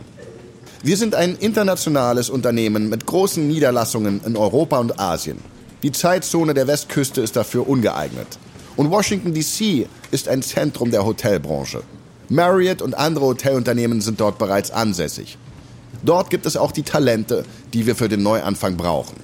Wir 0.83 0.97
sind 0.97 1.15
ein 1.15 1.37
internationales 1.37 2.31
Unternehmen 2.31 2.89
mit 2.89 3.07
großen 3.07 3.47
Niederlassungen 3.47 4.21
in 4.25 4.37
Europa 4.37 4.79
und 4.79 5.01
Asien. 5.01 5.39
Die 5.83 5.93
Zeitzone 5.93 6.55
der 6.55 6.67
Westküste 6.67 7.21
ist 7.21 7.37
dafür 7.37 7.69
ungeeignet. 7.69 8.27
Und 8.77 8.91
Washington, 8.91 9.33
D.C. 9.33 9.87
ist 10.11 10.29
ein 10.29 10.43
Zentrum 10.43 10.91
der 10.91 11.07
Hotelbranche. 11.07 11.83
Marriott 12.29 12.83
und 12.83 12.95
andere 12.95 13.27
Hotelunternehmen 13.27 14.01
sind 14.01 14.21
dort 14.21 14.39
bereits 14.39 14.71
ansässig. 14.71 15.39
Dort 16.05 16.29
gibt 16.29 16.45
es 16.45 16.57
auch 16.57 16.73
die 16.73 16.83
Talente, 16.83 17.45
die 17.73 17.87
wir 17.87 17.97
für 17.97 18.09
den 18.09 18.23
Neuanfang 18.23 18.77
brauchen. 18.77 19.17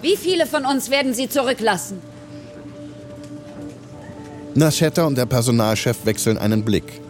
Wie 0.00 0.16
viele 0.16 0.46
von 0.46 0.64
uns 0.64 0.90
werden 0.90 1.14
Sie 1.14 1.28
zurücklassen? 1.28 1.98
Nassetta 4.54 5.04
und 5.04 5.18
der 5.18 5.26
Personalchef 5.26 6.04
wechseln 6.04 6.38
einen 6.38 6.64
Blick. 6.64 7.00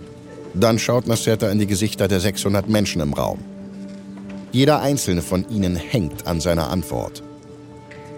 Dann 0.55 0.79
schaut 0.79 1.07
Nassetta 1.07 1.51
in 1.51 1.59
die 1.59 1.67
Gesichter 1.67 2.09
der 2.09 2.21
600 2.21 2.69
Menschen 2.69 3.03
im 3.03 3.13
Raum. 3.13 3.41
Jeder 4.55 4.81
einzelne 4.83 5.21
von 5.21 5.45
ihnen 5.49 5.75
hängt 5.75 6.29
an 6.29 6.41
seiner 6.41 6.71
Antwort. 6.71 7.25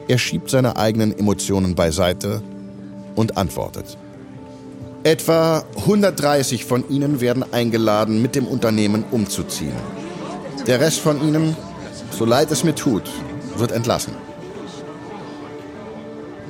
Er 0.06 0.18
schiebt 0.18 0.50
seine 0.50 0.76
eigenen 0.76 1.18
Emotionen 1.18 1.74
beiseite 1.74 2.42
und 3.14 3.38
antwortet. 3.38 3.96
Etwa 5.02 5.64
130 5.78 6.66
von 6.66 6.86
ihnen 6.90 7.22
werden 7.22 7.42
eingeladen, 7.54 8.20
mit 8.20 8.34
dem 8.34 8.46
Unternehmen 8.46 9.02
umzuziehen. 9.10 9.72
Der 10.66 10.78
Rest 10.78 11.00
von 11.00 11.26
ihnen, 11.26 11.56
so 12.10 12.26
leid 12.26 12.50
es 12.50 12.64
mir 12.64 12.74
tut, 12.74 13.10
wird 13.56 13.72
entlassen. 13.72 14.12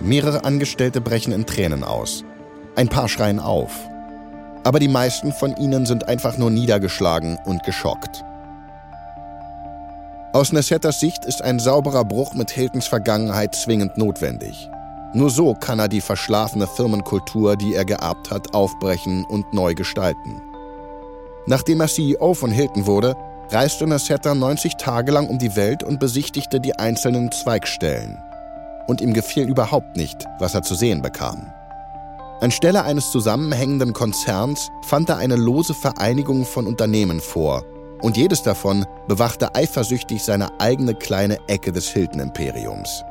Mehrere 0.02 0.44
Angestellte 0.44 1.00
brechen 1.00 1.32
in 1.32 1.46
Tränen 1.46 1.84
aus. 1.84 2.24
Ein 2.74 2.88
paar 2.88 3.08
schreien 3.08 3.38
auf. 3.38 3.70
Aber 4.64 4.80
die 4.80 4.88
meisten 4.88 5.32
von 5.32 5.56
ihnen 5.58 5.86
sind 5.86 6.08
einfach 6.08 6.38
nur 6.38 6.50
niedergeschlagen 6.50 7.38
und 7.44 7.62
geschockt. 7.62 8.24
Aus 10.36 10.52
Nessettas 10.52 11.00
Sicht 11.00 11.24
ist 11.24 11.40
ein 11.40 11.58
sauberer 11.58 12.04
Bruch 12.04 12.34
mit 12.34 12.50
Hiltons 12.50 12.86
Vergangenheit 12.86 13.54
zwingend 13.54 13.96
notwendig. 13.96 14.68
Nur 15.14 15.30
so 15.30 15.54
kann 15.54 15.78
er 15.78 15.88
die 15.88 16.02
verschlafene 16.02 16.66
Firmenkultur, 16.66 17.56
die 17.56 17.74
er 17.74 17.86
geerbt 17.86 18.30
hat, 18.30 18.52
aufbrechen 18.52 19.24
und 19.24 19.54
neu 19.54 19.72
gestalten. 19.72 20.42
Nachdem 21.46 21.80
er 21.80 21.88
CEO 21.88 22.34
von 22.34 22.50
Hilton 22.50 22.84
wurde, 22.84 23.16
reiste 23.50 23.86
Nassetta 23.86 24.34
90 24.34 24.76
Tage 24.76 25.10
lang 25.10 25.26
um 25.28 25.38
die 25.38 25.56
Welt 25.56 25.82
und 25.82 26.00
besichtigte 26.00 26.60
die 26.60 26.78
einzelnen 26.78 27.32
Zweigstellen. 27.32 28.18
Und 28.86 29.00
ihm 29.00 29.14
gefiel 29.14 29.48
überhaupt 29.48 29.96
nicht, 29.96 30.26
was 30.38 30.54
er 30.54 30.60
zu 30.60 30.74
sehen 30.74 31.00
bekam. 31.00 31.50
Anstelle 32.42 32.84
eines 32.84 33.10
zusammenhängenden 33.10 33.94
Konzerns 33.94 34.68
fand 34.82 35.08
er 35.08 35.16
eine 35.16 35.36
lose 35.36 35.72
Vereinigung 35.72 36.44
von 36.44 36.66
Unternehmen 36.66 37.20
vor, 37.20 37.64
und 38.02 38.16
jedes 38.16 38.42
davon 38.42 38.84
bewachte 39.08 39.54
eifersüchtig 39.54 40.22
seine 40.22 40.60
eigene 40.60 40.94
kleine 40.94 41.38
Ecke 41.48 41.72
des 41.72 41.88
Hilton-Imperiums. 41.88 43.02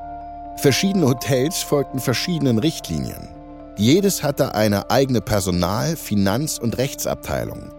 Verschiedene 0.58 1.08
Hotels 1.08 1.58
folgten 1.64 2.00
verschiedenen 2.00 2.60
Richtlinien. 2.60 3.30
Jedes 3.78 4.24
hatte 4.24 4.56
eine 4.56 4.90
eigene 4.90 5.22
Personal-, 5.22 5.96
Finanz- 5.96 6.58
und 6.58 6.78
Rechtsabteilung. 6.78 7.72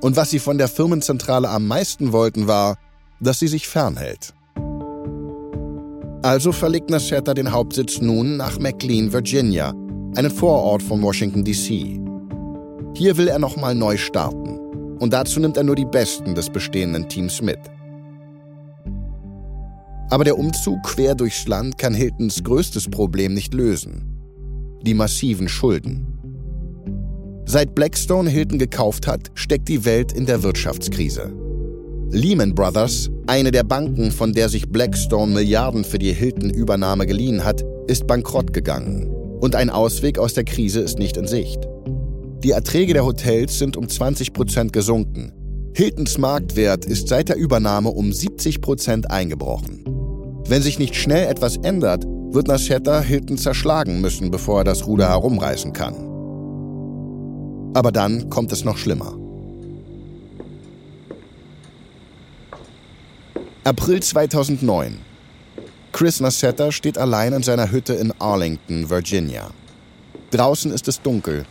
Und 0.00 0.16
was 0.16 0.30
sie 0.30 0.38
von 0.38 0.58
der 0.58 0.68
Firmenzentrale 0.68 1.48
am 1.48 1.66
meisten 1.66 2.12
wollten, 2.12 2.46
war, 2.46 2.76
dass 3.20 3.38
sie 3.38 3.48
sich 3.48 3.68
fernhält. 3.68 4.34
Also 6.22 6.52
verlegt 6.52 6.90
Nasetta 6.90 7.34
den 7.34 7.50
Hauptsitz 7.50 8.00
nun 8.00 8.36
nach 8.36 8.58
McLean, 8.58 9.12
Virginia, 9.12 9.70
einen 10.14 10.30
Vorort 10.30 10.82
von 10.82 11.02
Washington, 11.02 11.42
D.C. 11.42 12.00
Hier 12.94 13.16
will 13.16 13.26
er 13.26 13.40
nochmal 13.40 13.74
neu 13.74 13.96
starten. 13.96 14.61
Und 15.02 15.12
dazu 15.12 15.40
nimmt 15.40 15.56
er 15.56 15.64
nur 15.64 15.74
die 15.74 15.84
Besten 15.84 16.36
des 16.36 16.48
bestehenden 16.48 17.08
Teams 17.08 17.42
mit. 17.42 17.58
Aber 20.10 20.22
der 20.22 20.38
Umzug 20.38 20.80
quer 20.84 21.16
durchs 21.16 21.48
Land 21.48 21.76
kann 21.76 21.92
Hiltons 21.92 22.44
größtes 22.44 22.88
Problem 22.88 23.34
nicht 23.34 23.52
lösen. 23.52 24.04
Die 24.82 24.94
massiven 24.94 25.48
Schulden. 25.48 26.06
Seit 27.46 27.74
Blackstone 27.74 28.30
Hilton 28.30 28.60
gekauft 28.60 29.08
hat, 29.08 29.32
steckt 29.34 29.68
die 29.68 29.84
Welt 29.84 30.12
in 30.12 30.24
der 30.24 30.44
Wirtschaftskrise. 30.44 31.32
Lehman 32.10 32.54
Brothers, 32.54 33.10
eine 33.26 33.50
der 33.50 33.64
Banken, 33.64 34.12
von 34.12 34.32
der 34.32 34.48
sich 34.48 34.70
Blackstone 34.70 35.34
Milliarden 35.34 35.82
für 35.82 35.98
die 35.98 36.12
Hilton-Übernahme 36.12 37.08
geliehen 37.08 37.44
hat, 37.44 37.64
ist 37.88 38.06
bankrott 38.06 38.52
gegangen. 38.52 39.08
Und 39.40 39.56
ein 39.56 39.68
Ausweg 39.68 40.20
aus 40.20 40.34
der 40.34 40.44
Krise 40.44 40.78
ist 40.78 41.00
nicht 41.00 41.16
in 41.16 41.26
Sicht. 41.26 41.66
Die 42.42 42.50
Erträge 42.50 42.92
der 42.92 43.04
Hotels 43.04 43.60
sind 43.60 43.76
um 43.76 43.88
20 43.88 44.32
Prozent 44.32 44.72
gesunken. 44.72 45.32
Hiltons 45.76 46.18
Marktwert 46.18 46.84
ist 46.84 47.06
seit 47.06 47.28
der 47.28 47.36
Übernahme 47.36 47.90
um 47.90 48.12
70 48.12 48.60
Prozent 48.60 49.12
eingebrochen. 49.12 49.84
Wenn 50.48 50.60
sich 50.60 50.80
nicht 50.80 50.96
schnell 50.96 51.28
etwas 51.28 51.56
ändert, 51.58 52.04
wird 52.04 52.48
Nascetta 52.48 53.00
Hilton 53.00 53.38
zerschlagen 53.38 54.00
müssen, 54.00 54.32
bevor 54.32 54.62
er 54.62 54.64
das 54.64 54.88
Ruder 54.88 55.08
herumreißen 55.08 55.72
kann. 55.72 55.94
Aber 57.74 57.92
dann 57.92 58.28
kommt 58.28 58.50
es 58.50 58.64
noch 58.64 58.76
schlimmer. 58.76 59.16
April 63.62 64.02
2009. 64.02 64.98
Chris 65.92 66.18
Nascetta 66.18 66.72
steht 66.72 66.98
allein 66.98 67.34
in 67.34 67.44
seiner 67.44 67.70
Hütte 67.70 67.92
in 67.92 68.12
Arlington, 68.18 68.90
Virginia. 68.90 69.50
Draußen 70.32 70.72
ist 70.72 70.88
es 70.88 71.00
dunkel 71.00 71.46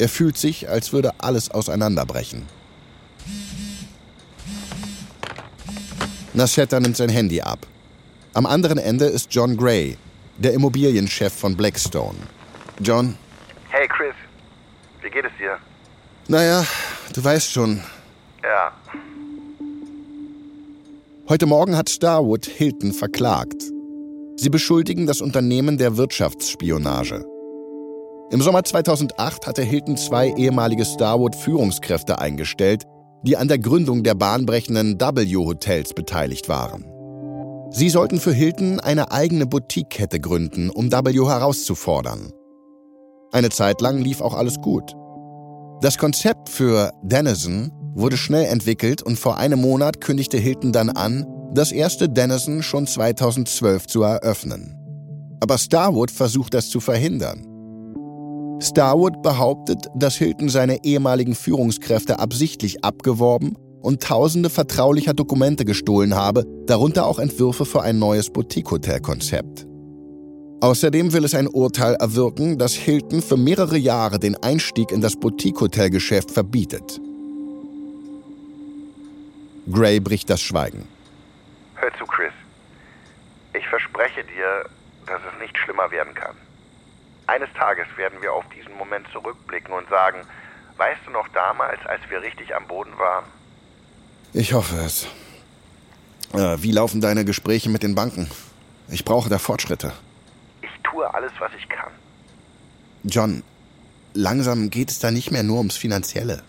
er 0.00 0.08
fühlt 0.08 0.38
sich, 0.38 0.68
als 0.68 0.92
würde 0.92 1.12
alles 1.18 1.50
auseinanderbrechen. 1.50 2.46
Nascetta 6.32 6.80
nimmt 6.80 6.96
sein 6.96 7.10
Handy 7.10 7.40
ab. 7.42 7.66
Am 8.32 8.46
anderen 8.46 8.78
Ende 8.78 9.06
ist 9.06 9.28
John 9.34 9.56
Gray, 9.56 9.98
der 10.38 10.54
Immobilienchef 10.54 11.32
von 11.32 11.56
Blackstone. 11.56 12.16
John? 12.80 13.16
Hey 13.68 13.86
Chris, 13.88 14.14
wie 15.02 15.10
geht 15.10 15.24
es 15.24 15.32
dir? 15.38 15.58
Naja, 16.28 16.64
du 17.12 17.22
weißt 17.22 17.50
schon. 17.50 17.82
Ja. 18.42 18.72
Heute 21.28 21.46
Morgen 21.46 21.76
hat 21.76 21.90
Starwood 21.90 22.46
Hilton 22.46 22.92
verklagt. 22.92 23.62
Sie 24.36 24.48
beschuldigen 24.48 25.06
das 25.06 25.20
Unternehmen 25.20 25.76
der 25.76 25.96
Wirtschaftsspionage. 25.98 27.24
Im 28.30 28.40
Sommer 28.40 28.62
2008 28.62 29.48
hatte 29.48 29.62
Hilton 29.62 29.96
zwei 29.96 30.28
ehemalige 30.28 30.84
Starwood-Führungskräfte 30.84 32.20
eingestellt, 32.20 32.84
die 33.24 33.36
an 33.36 33.48
der 33.48 33.58
Gründung 33.58 34.04
der 34.04 34.14
bahnbrechenden 34.14 35.00
W-Hotels 35.00 35.94
beteiligt 35.94 36.48
waren. 36.48 36.84
Sie 37.72 37.88
sollten 37.88 38.20
für 38.20 38.32
Hilton 38.32 38.78
eine 38.78 39.10
eigene 39.10 39.46
Boutique-Kette 39.46 40.20
gründen, 40.20 40.70
um 40.70 40.92
W 40.92 41.26
herauszufordern. 41.26 42.30
Eine 43.32 43.48
Zeit 43.48 43.80
lang 43.80 43.98
lief 43.98 44.20
auch 44.20 44.34
alles 44.34 44.60
gut. 44.60 44.94
Das 45.80 45.98
Konzept 45.98 46.48
für 46.48 46.92
Denizen 47.02 47.72
wurde 47.94 48.16
schnell 48.16 48.46
entwickelt 48.46 49.02
und 49.02 49.18
vor 49.18 49.38
einem 49.38 49.60
Monat 49.60 50.00
kündigte 50.00 50.36
Hilton 50.38 50.70
dann 50.70 50.90
an, 50.90 51.26
das 51.52 51.72
erste 51.72 52.08
Denizen 52.08 52.62
schon 52.62 52.86
2012 52.86 53.88
zu 53.88 54.02
eröffnen. 54.02 54.76
Aber 55.40 55.58
Starwood 55.58 56.12
versucht 56.12 56.54
das 56.54 56.70
zu 56.70 56.78
verhindern. 56.78 57.49
Starwood 58.62 59.22
behauptet, 59.22 59.86
dass 59.94 60.16
Hilton 60.16 60.50
seine 60.50 60.84
ehemaligen 60.84 61.34
Führungskräfte 61.34 62.18
absichtlich 62.18 62.84
abgeworben 62.84 63.56
und 63.80 64.02
tausende 64.02 64.50
vertraulicher 64.50 65.14
Dokumente 65.14 65.64
gestohlen 65.64 66.14
habe, 66.14 66.44
darunter 66.66 67.06
auch 67.06 67.18
Entwürfe 67.18 67.64
für 67.64 67.80
ein 67.80 67.98
neues 67.98 68.30
Boutique-Hotel-Konzept. 68.30 69.66
Außerdem 70.60 71.14
will 71.14 71.24
es 71.24 71.34
ein 71.34 71.48
Urteil 71.48 71.94
erwirken, 71.94 72.58
das 72.58 72.74
Hilton 72.74 73.22
für 73.22 73.38
mehrere 73.38 73.78
Jahre 73.78 74.18
den 74.18 74.36
Einstieg 74.42 74.92
in 74.92 75.00
das 75.00 75.16
Boutique-Hotel-Geschäft 75.16 76.30
verbietet. 76.30 77.00
Gray 79.72 80.00
bricht 80.00 80.28
das 80.28 80.42
Schweigen. 80.42 80.86
Hör 81.76 81.90
zu, 81.98 82.04
Chris. 82.04 82.32
Ich 83.54 83.66
verspreche 83.68 84.22
dir, 84.24 84.68
dass 85.06 85.20
es 85.32 85.40
nicht 85.40 85.56
schlimmer 85.56 85.90
werden 85.90 86.12
kann. 86.12 86.36
Eines 87.30 87.48
Tages 87.56 87.86
werden 87.96 88.20
wir 88.22 88.32
auf 88.32 88.44
diesen 88.48 88.76
Moment 88.76 89.06
zurückblicken 89.12 89.72
und 89.72 89.88
sagen, 89.88 90.26
weißt 90.78 91.02
du 91.06 91.12
noch 91.12 91.28
damals, 91.28 91.78
als 91.86 92.00
wir 92.08 92.20
richtig 92.22 92.52
am 92.56 92.66
Boden 92.66 92.90
waren? 92.98 93.24
Ich 94.32 94.52
hoffe 94.52 94.74
es. 94.78 95.06
Äh, 96.32 96.60
wie 96.60 96.72
laufen 96.72 97.00
deine 97.00 97.24
Gespräche 97.24 97.68
mit 97.68 97.84
den 97.84 97.94
Banken? 97.94 98.28
Ich 98.88 99.04
brauche 99.04 99.30
da 99.30 99.38
Fortschritte. 99.38 99.92
Ich 100.60 100.70
tue 100.82 101.14
alles, 101.14 101.30
was 101.38 101.52
ich 101.56 101.68
kann. 101.68 101.92
John, 103.04 103.44
langsam 104.12 104.68
geht 104.68 104.90
es 104.90 104.98
da 104.98 105.12
nicht 105.12 105.30
mehr 105.30 105.44
nur 105.44 105.58
ums 105.58 105.76
Finanzielle. 105.76 106.42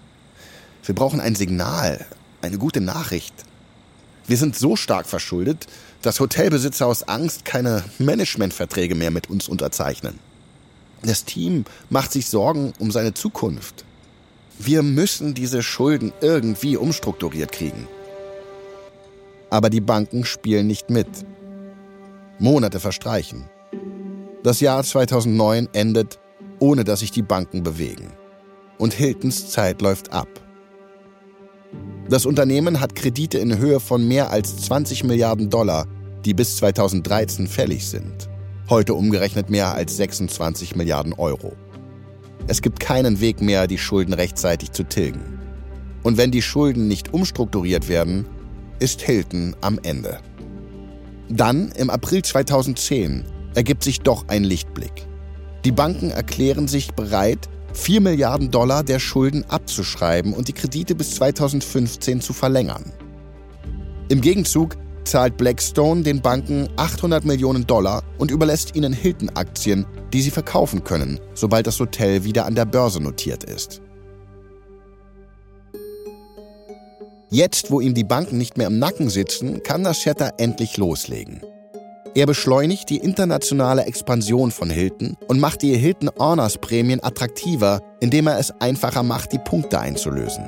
Wir 0.84 0.96
brauchen 0.96 1.22
ein 1.22 1.36
Signal, 1.36 2.08
eine 2.42 2.58
gute 2.58 2.82
Nachricht. 2.82 3.36
Wir 4.26 4.38
sind 4.38 4.56
so 4.56 4.76
stark 4.76 5.06
verschuldet, 5.06 5.68
dass 6.02 6.20
Hotelbesitzer 6.20 6.88
aus 6.88 7.08
Angst 7.08 7.46
keine 7.46 7.84
Managementverträge 8.00 8.96
mehr 8.96 9.12
mit 9.12 9.30
uns 9.30 9.48
unterzeichnen. 9.48 10.31
Das 11.04 11.26
Team 11.26 11.66
macht 11.90 12.12
sich 12.12 12.28
Sorgen 12.28 12.74
um 12.80 12.92
seine 12.92 13.14
Zukunft. 13.14 13.86
Wir 14.60 14.84
müssen 14.84 15.34
diese 15.34 15.64
Schulden 15.64 16.14
irgendwie 16.22 16.78
umstrukturiert 16.78 17.52
kriegen. 17.52 17.88
Aber 19.50 19.70
die 19.70 19.82
Banken 19.82 20.24
spielen 20.24 20.68
nicht 20.68 20.90
mit. 20.90 21.08
Monate 22.38 22.80
verstreichen. 22.80 23.50
Das 24.44 24.60
Jahr 24.60 24.84
2009 24.84 25.70
endet, 25.74 26.20
ohne 26.60 26.84
dass 26.84 27.00
sich 27.00 27.12
die 27.12 27.22
Banken 27.22 27.64
bewegen. 27.64 28.12
Und 28.78 28.94
Hiltons 28.94 29.50
Zeit 29.50 29.82
läuft 29.82 30.14
ab. 30.14 30.28
Das 32.10 32.26
Unternehmen 32.26 32.80
hat 32.80 32.96
Kredite 32.96 33.38
in 33.40 33.58
Höhe 33.58 33.80
von 33.80 34.08
mehr 34.08 34.32
als 34.32 34.58
20 34.58 35.04
Milliarden 35.04 35.50
Dollar, 35.50 35.88
die 36.26 36.34
bis 36.34 36.58
2013 36.58 37.48
fällig 37.48 37.88
sind 37.88 38.31
heute 38.72 38.96
umgerechnet 38.96 39.52
mehr 39.52 39.76
als 39.76 39.98
26 39.98 40.76
Milliarden 40.76 41.14
Euro. 41.14 41.54
Es 42.48 42.64
gibt 42.64 42.80
keinen 42.80 43.20
Weg 43.20 43.42
mehr, 43.42 43.68
die 43.68 43.78
Schulden 43.78 44.14
rechtzeitig 44.14 44.72
zu 44.72 44.84
tilgen. 44.84 45.40
Und 46.02 46.18
wenn 46.18 46.32
die 46.32 46.42
Schulden 46.42 46.88
nicht 46.88 47.14
umstrukturiert 47.14 47.88
werden, 47.88 48.26
ist 48.80 49.02
Hilton 49.02 49.56
am 49.62 49.78
Ende. 49.84 50.20
Dann, 51.30 51.72
im 51.74 51.90
April 51.90 52.24
2010, 52.24 53.26
ergibt 53.54 53.84
sich 53.84 54.00
doch 54.00 54.28
ein 54.30 54.44
Lichtblick. 54.44 55.06
Die 55.66 55.72
Banken 55.72 56.10
erklären 56.10 56.68
sich 56.68 56.94
bereit, 56.94 57.50
4 57.74 58.02
Milliarden 58.02 58.52
Dollar 58.52 58.84
der 58.84 59.00
Schulden 59.00 59.46
abzuschreiben 59.50 60.34
und 60.34 60.48
die 60.48 60.54
Kredite 60.54 60.96
bis 60.96 61.16
2015 61.16 62.22
zu 62.22 62.34
verlängern. 62.34 62.92
Im 64.10 64.22
Gegenzug 64.22 64.76
zahlt 65.04 65.38
Blackstone 65.38 66.04
den 66.04 66.22
Banken 66.22 66.70
800 66.78 67.26
Millionen 67.26 67.68
Dollar 67.68 68.04
und 68.18 68.32
überlässt 68.32 68.76
ihnen 68.76 68.94
Hilton-Aktien, 68.94 69.86
die 70.14 70.22
sie 70.22 70.32
verkaufen 70.32 70.84
können, 70.84 71.20
sobald 71.34 71.68
das 71.68 71.80
Hotel 71.80 72.24
wieder 72.24 72.46
an 72.46 72.56
der 72.56 72.66
Börse 72.66 73.02
notiert 73.02 73.44
ist. 73.44 73.82
Jetzt, 77.30 77.72
wo 77.72 77.80
ihm 77.80 77.94
die 77.94 78.04
Banken 78.04 78.38
nicht 78.38 78.58
mehr 78.58 78.68
im 78.68 78.78
Nacken 78.78 79.10
sitzen, 79.10 79.64
kann 79.64 79.84
das 79.86 80.02
Shatter 80.02 80.34
endlich 80.38 80.78
loslegen. 80.78 81.42
Er 82.14 82.26
beschleunigt 82.26 82.90
die 82.90 82.98
internationale 82.98 83.86
Expansion 83.86 84.52
von 84.52 84.70
Hilton 84.70 85.16
und 85.30 85.40
macht 85.40 85.62
die 85.62 85.78
Hilton 85.78 86.10
Honors 86.20 86.58
Prämien 86.58 87.02
attraktiver, 87.02 87.82
indem 88.02 88.28
er 88.28 88.38
es 88.38 88.52
einfacher 88.60 89.04
macht, 89.04 89.32
die 89.32 89.40
Punkte 89.40 89.80
einzulösen. 89.80 90.44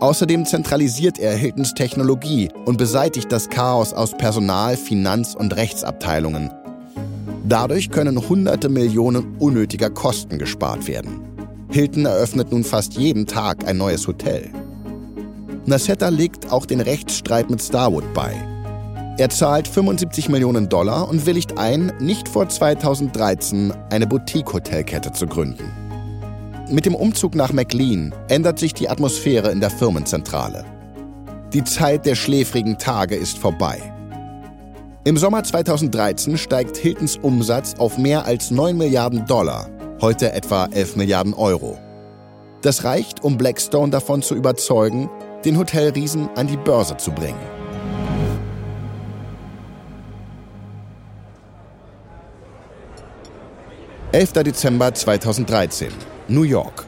Außerdem 0.00 0.46
zentralisiert 0.46 1.18
er 1.18 1.36
Hiltons 1.36 1.74
Technologie 1.74 2.48
und 2.64 2.78
beseitigt 2.78 3.30
das 3.30 3.50
Chaos 3.50 3.92
aus 3.92 4.16
Personal-, 4.16 4.78
Finanz- 4.78 5.34
und 5.34 5.54
Rechtsabteilungen. 5.54 6.50
Dadurch 7.46 7.90
können 7.90 8.28
hunderte 8.28 8.70
Millionen 8.70 9.36
unnötiger 9.38 9.90
Kosten 9.90 10.38
gespart 10.38 10.88
werden. 10.88 11.20
Hilton 11.70 12.06
eröffnet 12.06 12.50
nun 12.50 12.64
fast 12.64 12.94
jeden 12.94 13.26
Tag 13.26 13.66
ein 13.68 13.76
neues 13.76 14.08
Hotel. 14.08 14.50
Nasetta 15.66 16.08
legt 16.08 16.50
auch 16.50 16.64
den 16.64 16.80
Rechtsstreit 16.80 17.50
mit 17.50 17.62
Starwood 17.62 18.14
bei. 18.14 18.34
Er 19.18 19.28
zahlt 19.28 19.68
75 19.68 20.30
Millionen 20.30 20.70
Dollar 20.70 21.10
und 21.10 21.26
willigt 21.26 21.58
ein, 21.58 21.92
nicht 22.00 22.26
vor 22.26 22.48
2013 22.48 23.74
eine 23.90 24.06
Boutique-Hotelkette 24.06 25.12
zu 25.12 25.26
gründen. 25.26 25.79
Mit 26.70 26.86
dem 26.86 26.94
Umzug 26.94 27.34
nach 27.34 27.52
McLean 27.52 28.14
ändert 28.28 28.60
sich 28.60 28.72
die 28.72 28.88
Atmosphäre 28.88 29.50
in 29.50 29.58
der 29.58 29.70
Firmenzentrale. 29.70 30.64
Die 31.52 31.64
Zeit 31.64 32.06
der 32.06 32.14
schläfrigen 32.14 32.78
Tage 32.78 33.16
ist 33.16 33.38
vorbei. 33.38 33.92
Im 35.02 35.16
Sommer 35.16 35.42
2013 35.42 36.38
steigt 36.38 36.76
Hiltons 36.76 37.16
Umsatz 37.16 37.74
auf 37.78 37.98
mehr 37.98 38.24
als 38.24 38.52
9 38.52 38.76
Milliarden 38.76 39.26
Dollar, 39.26 39.68
heute 40.00 40.32
etwa 40.32 40.66
11 40.66 40.94
Milliarden 40.94 41.34
Euro. 41.34 41.76
Das 42.62 42.84
reicht, 42.84 43.24
um 43.24 43.36
Blackstone 43.36 43.90
davon 43.90 44.22
zu 44.22 44.36
überzeugen, 44.36 45.10
den 45.44 45.58
Hotelriesen 45.58 46.28
an 46.36 46.46
die 46.46 46.56
Börse 46.56 46.96
zu 46.96 47.10
bringen. 47.10 47.40
11. 54.12 54.32
Dezember 54.32 54.94
2013, 54.94 55.90
New 56.30 56.44
York. 56.44 56.84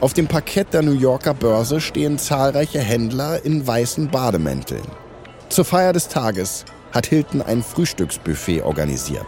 Auf 0.00 0.14
dem 0.14 0.26
Parkett 0.26 0.72
der 0.72 0.80
New 0.80 0.94
Yorker 0.94 1.34
Börse 1.34 1.82
stehen 1.82 2.18
zahlreiche 2.18 2.80
Händler 2.80 3.44
in 3.44 3.66
weißen 3.66 4.10
Bademänteln. 4.10 4.86
Zur 5.50 5.66
Feier 5.66 5.92
des 5.92 6.08
Tages 6.08 6.64
hat 6.92 7.04
Hilton 7.04 7.42
ein 7.42 7.62
Frühstücksbuffet 7.62 8.62
organisiert. 8.62 9.26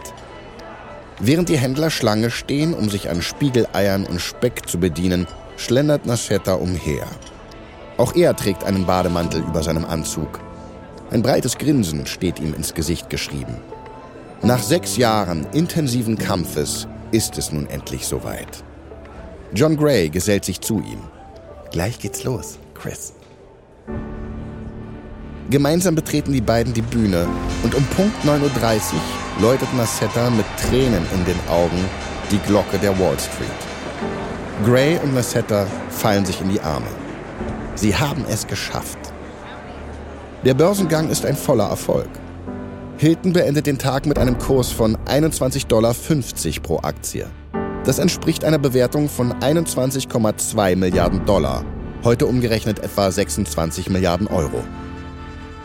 Während 1.19 1.49
die 1.49 1.57
Händler 1.59 1.91
Schlange 1.91 2.31
stehen, 2.31 2.73
um 2.73 2.89
sich 2.89 3.07
an 3.07 3.21
Spiegeleiern 3.21 4.07
und 4.07 4.21
Speck 4.21 4.67
zu 4.67 4.79
bedienen, 4.79 5.27
schlendert 5.55 6.07
Nasetta 6.07 6.55
umher. 6.55 7.05
Auch 7.97 8.15
er 8.15 8.35
trägt 8.35 8.63
einen 8.63 8.87
Bademantel 8.87 9.41
über 9.41 9.61
seinem 9.61 9.85
Anzug. 9.85 10.39
Ein 11.11 11.21
breites 11.21 11.59
Grinsen 11.59 12.07
steht 12.07 12.39
ihm 12.39 12.55
ins 12.55 12.73
Gesicht 12.73 13.11
geschrieben. 13.11 13.57
Nach 14.41 14.63
sechs 14.63 14.97
Jahren 14.97 15.45
intensiven 15.53 16.17
Kampfes 16.17 16.87
ist 17.11 17.37
es 17.37 17.51
nun 17.51 17.67
endlich 17.67 18.07
soweit. 18.07 18.63
John 19.55 19.77
Gray 19.77 20.09
gesellt 20.09 20.43
sich 20.43 20.59
zu 20.59 20.79
ihm. 20.79 20.99
Gleich 21.71 21.97
geht's 21.97 22.25
los, 22.25 22.59
Chris. 22.73 23.13
Gemeinsam 25.49 25.95
betreten 25.95 26.33
die 26.33 26.41
beiden 26.41 26.73
die 26.73 26.81
Bühne 26.81 27.25
und 27.63 27.73
um 27.73 27.85
Punkt 27.85 28.17
9.30 28.25 28.41
Uhr 28.41 28.51
läutet 29.41 29.73
Nassetta 29.73 30.29
mit 30.29 30.45
Tränen 30.57 31.05
in 31.13 31.23
den 31.23 31.39
Augen 31.47 31.85
die 32.31 32.39
Glocke 32.39 32.77
der 32.79 32.99
Wall 32.99 33.17
Street. 33.17 33.47
Gray 34.65 34.99
und 35.01 35.13
Nassetta 35.13 35.67
fallen 35.89 36.25
sich 36.25 36.41
in 36.41 36.49
die 36.49 36.59
Arme. 36.59 36.87
Sie 37.75 37.95
haben 37.95 38.25
es 38.29 38.45
geschafft. 38.45 38.99
Der 40.43 40.53
Börsengang 40.53 41.09
ist 41.09 41.25
ein 41.25 41.37
voller 41.37 41.69
Erfolg. 41.69 42.09
Hilton 42.97 43.31
beendet 43.31 43.67
den 43.67 43.77
Tag 43.77 44.05
mit 44.05 44.19
einem 44.19 44.37
Kurs 44.37 44.69
von 44.69 44.97
21,50 45.05 45.67
Dollar 45.67 45.95
pro 46.61 46.79
Aktie. 46.79 47.27
Das 47.85 47.99
entspricht 47.99 48.43
einer 48.43 48.57
Bewertung 48.57 49.07
von 49.07 49.31
21,2 49.33 50.75
Milliarden 50.75 51.23
Dollar, 51.23 51.63
heute 52.03 52.25
umgerechnet 52.25 52.79
etwa 52.79 53.11
26 53.11 53.91
Milliarden 53.91 54.25
Euro. 54.25 54.63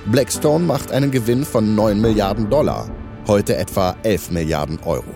Blackstone 0.04 0.66
macht 0.66 0.92
einen 0.92 1.11
Gewinn 1.11 1.46
von 1.46 1.74
9 1.74 1.98
Milliarden 1.98 2.50
Dollar, 2.50 2.90
heute 3.26 3.56
etwa 3.56 3.96
11 4.02 4.33
Milliarden 4.33 4.78
Euro. 4.85 5.14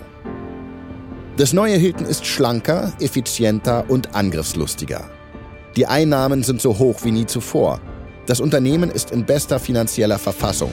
Das 1.36 1.52
neue 1.52 1.76
Hilton 1.76 2.06
ist 2.06 2.24
schlanker, 2.24 2.90
effizienter 3.00 3.84
und 3.88 4.14
angriffslustiger. 4.14 5.04
Die 5.76 5.86
Einnahmen 5.86 6.42
sind 6.42 6.62
so 6.62 6.78
hoch 6.78 7.00
wie 7.02 7.10
nie 7.10 7.26
zuvor. 7.26 7.80
Das 8.24 8.40
Unternehmen 8.40 8.90
ist 8.90 9.10
in 9.10 9.26
bester 9.26 9.58
finanzieller 9.58 10.18
Verfassung 10.18 10.70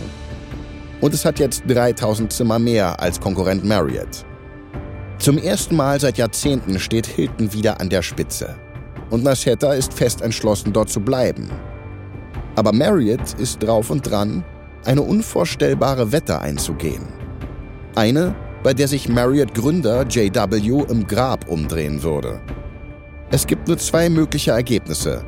und 1.02 1.14
es 1.14 1.26
hat 1.26 1.40
jetzt 1.40 1.64
3000 1.68 2.32
Zimmer 2.32 2.58
mehr 2.58 3.02
als 3.02 3.20
Konkurrent 3.20 3.66
Marriott. 3.66 4.26
Zum 5.22 5.38
ersten 5.38 5.76
Mal 5.76 6.00
seit 6.00 6.18
Jahrzehnten 6.18 6.80
steht 6.80 7.06
Hilton 7.06 7.54
wieder 7.54 7.80
an 7.80 7.90
der 7.90 8.02
Spitze. 8.02 8.56
Und 9.12 9.24
Naschetta 9.24 9.72
ist 9.74 9.94
fest 9.94 10.22
entschlossen, 10.22 10.74
dort 10.74 10.90
zu 10.90 11.00
bleiben. 11.00 11.48
Aber 12.56 12.74
Marriott 12.74 13.36
ist 13.38 13.62
drauf 13.62 13.92
und 13.92 14.02
dran, 14.02 14.44
eine 14.84 15.04
unvorstellbare 15.04 16.12
Wette 16.12 16.40
einzugehen. 16.40 17.04
Eine, 17.94 18.34
bei 18.64 18.74
der 18.74 18.88
sich 18.88 19.10
Marriott-Gründer 19.10 20.08
JW 20.08 20.86
im 20.90 21.06
Grab 21.06 21.48
umdrehen 21.48 22.02
würde. 22.02 22.42
Es 23.30 23.46
gibt 23.46 23.68
nur 23.68 23.78
zwei 23.78 24.10
mögliche 24.10 24.52
Ergebnisse. 24.52 25.24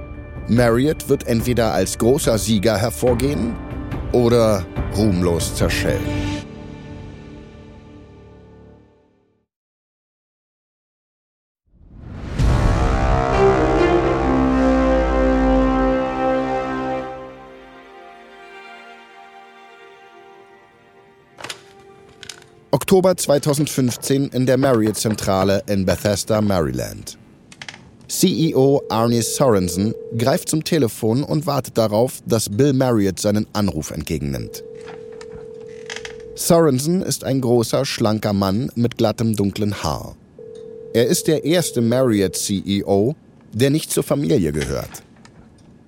Marriott 0.48 1.08
wird 1.08 1.28
entweder 1.28 1.72
als 1.72 2.00
großer 2.00 2.40
Sieger 2.40 2.78
hervorgehen 2.78 3.56
oder 4.12 4.66
ruhmlos 4.98 5.54
zerschellen. 5.54 6.43
Oktober 22.74 23.16
2015 23.16 24.30
in 24.30 24.48
der 24.48 24.58
Marriott-Zentrale 24.58 25.62
in 25.68 25.86
Bethesda, 25.86 26.42
Maryland. 26.42 27.20
CEO 28.08 28.82
Arnie 28.90 29.22
Sorensen 29.22 29.94
greift 30.18 30.50
zum 30.50 30.64
Telefon 30.64 31.22
und 31.24 31.46
wartet 31.46 31.78
darauf, 31.78 32.24
dass 32.26 32.50
Bill 32.50 32.74
Marriott 32.74 33.20
seinen 33.20 33.46
Anruf 33.54 33.92
entgegennimmt. 33.92 34.64
Sorensen 36.34 37.04
ist 37.04 37.24
ein 37.24 37.42
großer, 37.42 37.86
schlanker 37.86 38.34
Mann 38.34 38.72
mit 38.74 38.98
glattem, 38.98 39.36
dunklen 39.36 39.84
Haar. 39.84 40.16
Er 40.96 41.06
ist 41.06 41.28
der 41.28 41.46
erste 41.46 41.80
Marriott-CEO, 41.80 43.14
der 43.54 43.70
nicht 43.70 43.92
zur 43.92 44.02
Familie 44.02 44.52
gehört. 44.52 45.04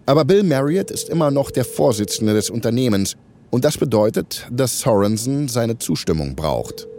Aber 0.06 0.24
Bill 0.24 0.44
Marriott 0.44 0.92
ist 0.92 1.10
immer 1.10 1.32
noch 1.32 1.50
der 1.50 1.66
Vorsitzende 1.66 2.36
des 2.36 2.52
Unternehmens 2.52 3.18
und 3.56 3.64
das 3.64 3.78
bedeutet, 3.78 4.46
dass 4.52 4.82
Sorensen 4.82 5.48
seine 5.48 5.78
Zustimmung 5.78 6.36
braucht. 6.36 6.90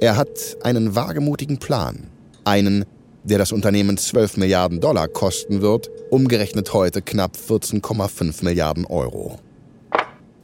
Er 0.00 0.16
hat 0.16 0.56
einen 0.62 0.94
wagemutigen 0.94 1.58
Plan. 1.58 2.06
Einen, 2.44 2.84
der 3.24 3.38
das 3.38 3.50
Unternehmen 3.50 3.96
12 3.96 4.36
Milliarden 4.36 4.80
Dollar 4.80 5.08
kosten 5.08 5.60
wird, 5.60 5.90
umgerechnet 6.08 6.72
heute 6.72 7.02
knapp 7.02 7.32
14,5 7.34 8.44
Milliarden 8.44 8.86
Euro. 8.86 9.40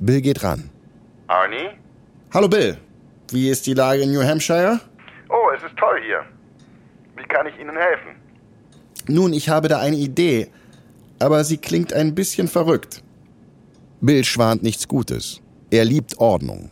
Bill 0.01 0.23
geht 0.23 0.43
ran. 0.43 0.71
Arnie? 1.29 1.69
Hallo 2.35 2.49
Bill, 2.49 2.77
wie 3.31 3.49
ist 3.49 3.65
die 3.69 3.75
Lage 3.75 4.03
in 4.03 4.11
New 4.11 4.25
Hampshire? 4.25 4.81
Oh, 5.29 5.53
es 5.57 5.63
ist 5.63 5.77
toll 5.79 6.01
hier. 6.05 6.25
Wie 7.17 7.29
kann 7.29 7.47
ich 7.47 7.57
Ihnen 7.61 7.77
helfen? 7.77 8.17
Nun, 9.07 9.33
ich 9.33 9.49
habe 9.49 9.69
da 9.69 9.79
eine 9.79 9.99
Idee, 9.99 10.49
aber 11.21 11.45
sie 11.45 11.59
klingt 11.59 11.93
ein 11.93 12.17
bisschen 12.17 12.49
verrückt. 12.49 13.05
Bill 14.01 14.25
schwant 14.25 14.63
nichts 14.63 14.87
Gutes. 14.87 15.41
Er 15.71 15.85
liebt 15.85 16.19
Ordnung. 16.19 16.71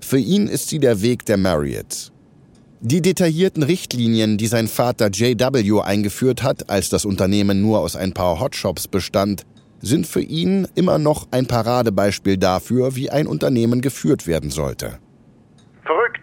Für 0.00 0.18
ihn 0.18 0.46
ist 0.46 0.68
sie 0.68 0.78
der 0.78 1.00
Weg 1.00 1.24
der 1.24 1.38
Marriotts. 1.38 2.12
Die 2.80 3.00
detaillierten 3.00 3.62
Richtlinien, 3.62 4.36
die 4.36 4.46
sein 4.46 4.68
Vater 4.68 5.08
JW 5.10 5.80
eingeführt 5.80 6.42
hat, 6.42 6.68
als 6.68 6.90
das 6.90 7.06
Unternehmen 7.06 7.62
nur 7.62 7.80
aus 7.80 7.96
ein 7.96 8.12
paar 8.12 8.38
Hotshops 8.38 8.86
bestand, 8.86 9.44
sind 9.80 10.06
für 10.06 10.20
ihn 10.20 10.68
immer 10.74 10.98
noch 10.98 11.28
ein 11.30 11.46
Paradebeispiel 11.46 12.36
dafür, 12.36 12.94
wie 12.94 13.10
ein 13.10 13.26
Unternehmen 13.26 13.80
geführt 13.80 14.26
werden 14.26 14.50
sollte. 14.50 14.98
Verrückt. 15.82 16.20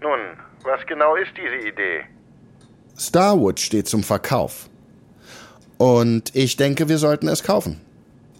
Nun, 0.00 0.18
was 0.64 0.84
genau 0.86 1.14
ist 1.14 1.30
diese 1.36 1.68
Idee? 1.68 2.04
Starwood 2.98 3.60
steht 3.60 3.86
zum 3.86 4.02
Verkauf. 4.02 4.68
Und 5.78 6.34
ich 6.34 6.56
denke, 6.56 6.88
wir 6.88 6.98
sollten 6.98 7.28
es 7.28 7.44
kaufen. 7.44 7.80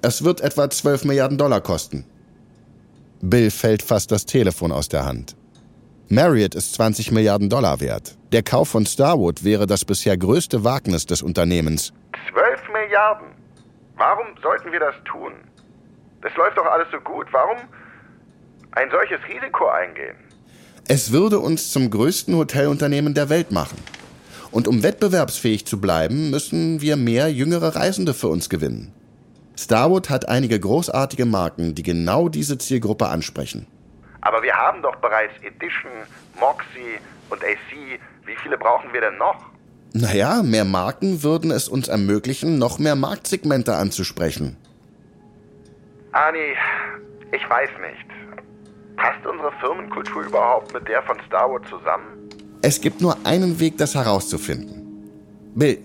Es 0.01 0.23
wird 0.23 0.41
etwa 0.41 0.71
12 0.71 1.05
Milliarden 1.05 1.39
Dollar 1.39 1.61
kosten. 1.61 2.05
Bill 3.21 3.51
fällt 3.51 3.83
fast 3.83 4.13
das 4.13 4.27
Telefon 4.27 4.71
aus 4.71 4.89
der 4.89 5.05
Hand. 5.05 5.35
Marriott 6.09 6.55
ist 6.55 6.75
20 6.75 7.11
Milliarden 7.11 7.51
Dollar 7.51 7.81
wert. 7.81 8.17
Der 8.31 8.45
Kauf 8.45 8.69
von 8.69 8.87
Starwood 8.87 9.43
wäre 9.43 9.67
das 9.67 9.85
bisher 9.85 10.17
größte 10.17 10.63
Wagnis 10.63 11.05
des 11.05 11.21
Unternehmens. 11.21 11.93
12 12.33 12.61
Milliarden? 12.73 13.27
Warum 13.97 14.27
sollten 14.41 14.71
wir 14.71 14.79
das 14.79 14.95
tun? 15.05 15.33
Das 16.23 16.35
läuft 16.37 16.57
doch 16.57 16.67
alles 16.67 16.87
so 16.93 16.99
gut. 17.01 17.27
Warum 17.33 17.59
ein 18.73 18.89
solches 18.91 19.19
Risiko 19.29 19.69
eingehen? 19.69 20.17
Es 20.87 21.11
würde 21.11 21.41
uns 21.41 21.73
zum 21.73 21.91
größten 21.91 22.37
Hotelunternehmen 22.37 23.15
der 23.15 23.29
Welt 23.29 23.51
machen. 23.51 23.79
Und 24.53 24.69
um 24.69 24.85
wettbewerbsfähig 24.85 25.67
zu 25.67 25.81
bleiben, 25.81 26.31
müssen 26.31 26.81
wir 26.81 26.97
mehr 26.97 27.31
jüngere 27.31 27.75
Reisende 27.75 28.15
für 28.15 28.29
uns 28.29 28.49
gewinnen. 28.49 28.95
Starwood 29.59 30.09
hat 30.09 30.29
einige 30.29 30.61
großartige 30.61 31.27
Marken, 31.27 31.75
die 31.75 31.83
genau 31.83 32.29
diese 32.29 32.59
Zielgruppe 32.59 33.09
ansprechen. 33.09 33.67
Aber 34.21 34.41
wir 34.41 34.55
haben 34.55 34.83
doch 34.83 34.95
bereits 34.97 35.35
Edition, 35.43 35.91
Moxie 36.39 37.01
und 37.29 37.43
AC. 37.43 37.99
Wie 38.25 38.37
viele 38.41 38.57
brauchen 38.57 38.93
wir 38.93 39.01
denn 39.01 39.19
noch? 39.19 39.47
Naja, 39.95 40.45
mehr 40.45 40.65
Marken 40.65 41.25
würden 41.25 41.51
es 41.51 41.69
uns 41.69 41.89
ermöglichen, 41.89 42.59
noch 42.59 42.79
mehr 42.79 42.95
Marktsegmente 42.95 43.75
anzusprechen. 43.75 44.57
Ani, 46.13 46.55
ich 47.33 47.51
weiß 47.51 47.71
nicht. 47.81 48.07
Passt 48.97 49.27
unsere 49.27 49.51
Firmenkultur 49.61 50.23
überhaupt 50.23 50.73
mit 50.73 50.87
der 50.87 51.03
von 51.03 51.17
Starwood 51.27 51.67
zusammen? 51.69 52.31
Es 52.63 52.81
gibt 52.81 53.01
nur 53.01 53.17
einen 53.25 53.59
Weg, 53.59 53.77
das 53.79 53.97
herauszufinden. 53.97 54.79
Bill, 55.57 55.79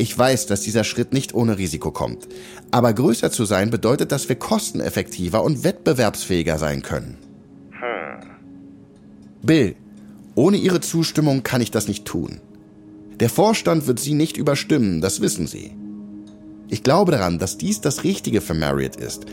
ich 0.00 0.16
weiß, 0.16 0.46
dass 0.46 0.62
dieser 0.62 0.84
Schritt 0.84 1.12
nicht 1.12 1.34
ohne 1.34 1.58
Risiko 1.58 1.90
kommt. 1.90 2.26
Aber 2.70 2.92
größer 2.92 3.30
zu 3.30 3.44
sein 3.44 3.70
bedeutet, 3.70 4.12
dass 4.12 4.28
wir 4.28 4.36
kosteneffektiver 4.36 5.42
und 5.42 5.62
wettbewerbsfähiger 5.62 6.58
sein 6.58 6.82
können. 6.82 7.18
Hm. 7.72 8.26
Bill, 9.42 9.76
ohne 10.34 10.56
Ihre 10.56 10.80
Zustimmung 10.80 11.42
kann 11.42 11.60
ich 11.60 11.70
das 11.70 11.86
nicht 11.86 12.06
tun. 12.06 12.40
Der 13.20 13.28
Vorstand 13.28 13.86
wird 13.86 14.00
Sie 14.00 14.14
nicht 14.14 14.38
überstimmen, 14.38 15.02
das 15.02 15.20
wissen 15.20 15.46
Sie. 15.46 15.72
Ich 16.68 16.82
glaube 16.82 17.12
daran, 17.12 17.38
dass 17.38 17.58
dies 17.58 17.82
das 17.82 18.04
Richtige 18.04 18.40
für 18.40 18.54
Marriott 18.54 18.96
ist. 18.96 19.26